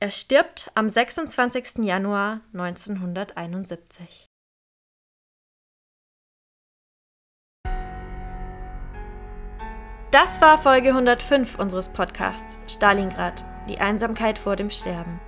Er 0.00 0.10
stirbt 0.10 0.70
am 0.74 0.88
26. 0.88 1.84
Januar 1.84 2.40
1971. 2.54 4.28
Das 10.18 10.40
war 10.40 10.56
Folge 10.56 10.88
105 10.88 11.58
unseres 11.58 11.90
Podcasts 11.90 12.58
Stalingrad, 12.74 13.44
die 13.68 13.80
Einsamkeit 13.80 14.38
vor 14.38 14.56
dem 14.56 14.70
Sterben. 14.70 15.20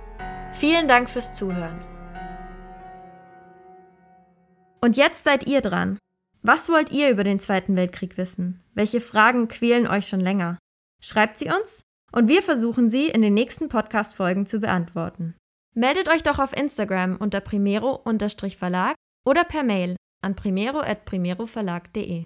Vielen 0.51 0.87
Dank 0.87 1.11
fürs 1.11 1.35
Zuhören. 1.35 1.79
Und 4.81 4.97
jetzt 4.97 5.25
seid 5.25 5.45
ihr 5.45 5.61
dran. 5.61 5.99
Was 6.41 6.69
wollt 6.69 6.91
ihr 6.91 7.11
über 7.11 7.23
den 7.23 7.39
Zweiten 7.39 7.75
Weltkrieg 7.75 8.17
wissen? 8.17 8.63
Welche 8.73 8.99
Fragen 8.99 9.47
quälen 9.47 9.85
euch 9.85 10.07
schon 10.07 10.21
länger? 10.21 10.57
Schreibt 11.03 11.37
sie 11.37 11.51
uns 11.51 11.83
und 12.11 12.27
wir 12.27 12.41
versuchen 12.41 12.89
sie 12.89 13.09
in 13.09 13.21
den 13.21 13.35
nächsten 13.35 13.69
Podcast-Folgen 13.69 14.47
zu 14.47 14.59
beantworten. 14.59 15.35
Meldet 15.75 16.09
euch 16.09 16.23
doch 16.23 16.39
auf 16.39 16.57
Instagram 16.57 17.15
unter 17.15 17.41
primero-verlag 17.41 18.95
oder 19.23 19.43
per 19.43 19.61
Mail 19.61 19.97
an 20.23 20.35
primero.primeroverlag.de. 20.35 22.25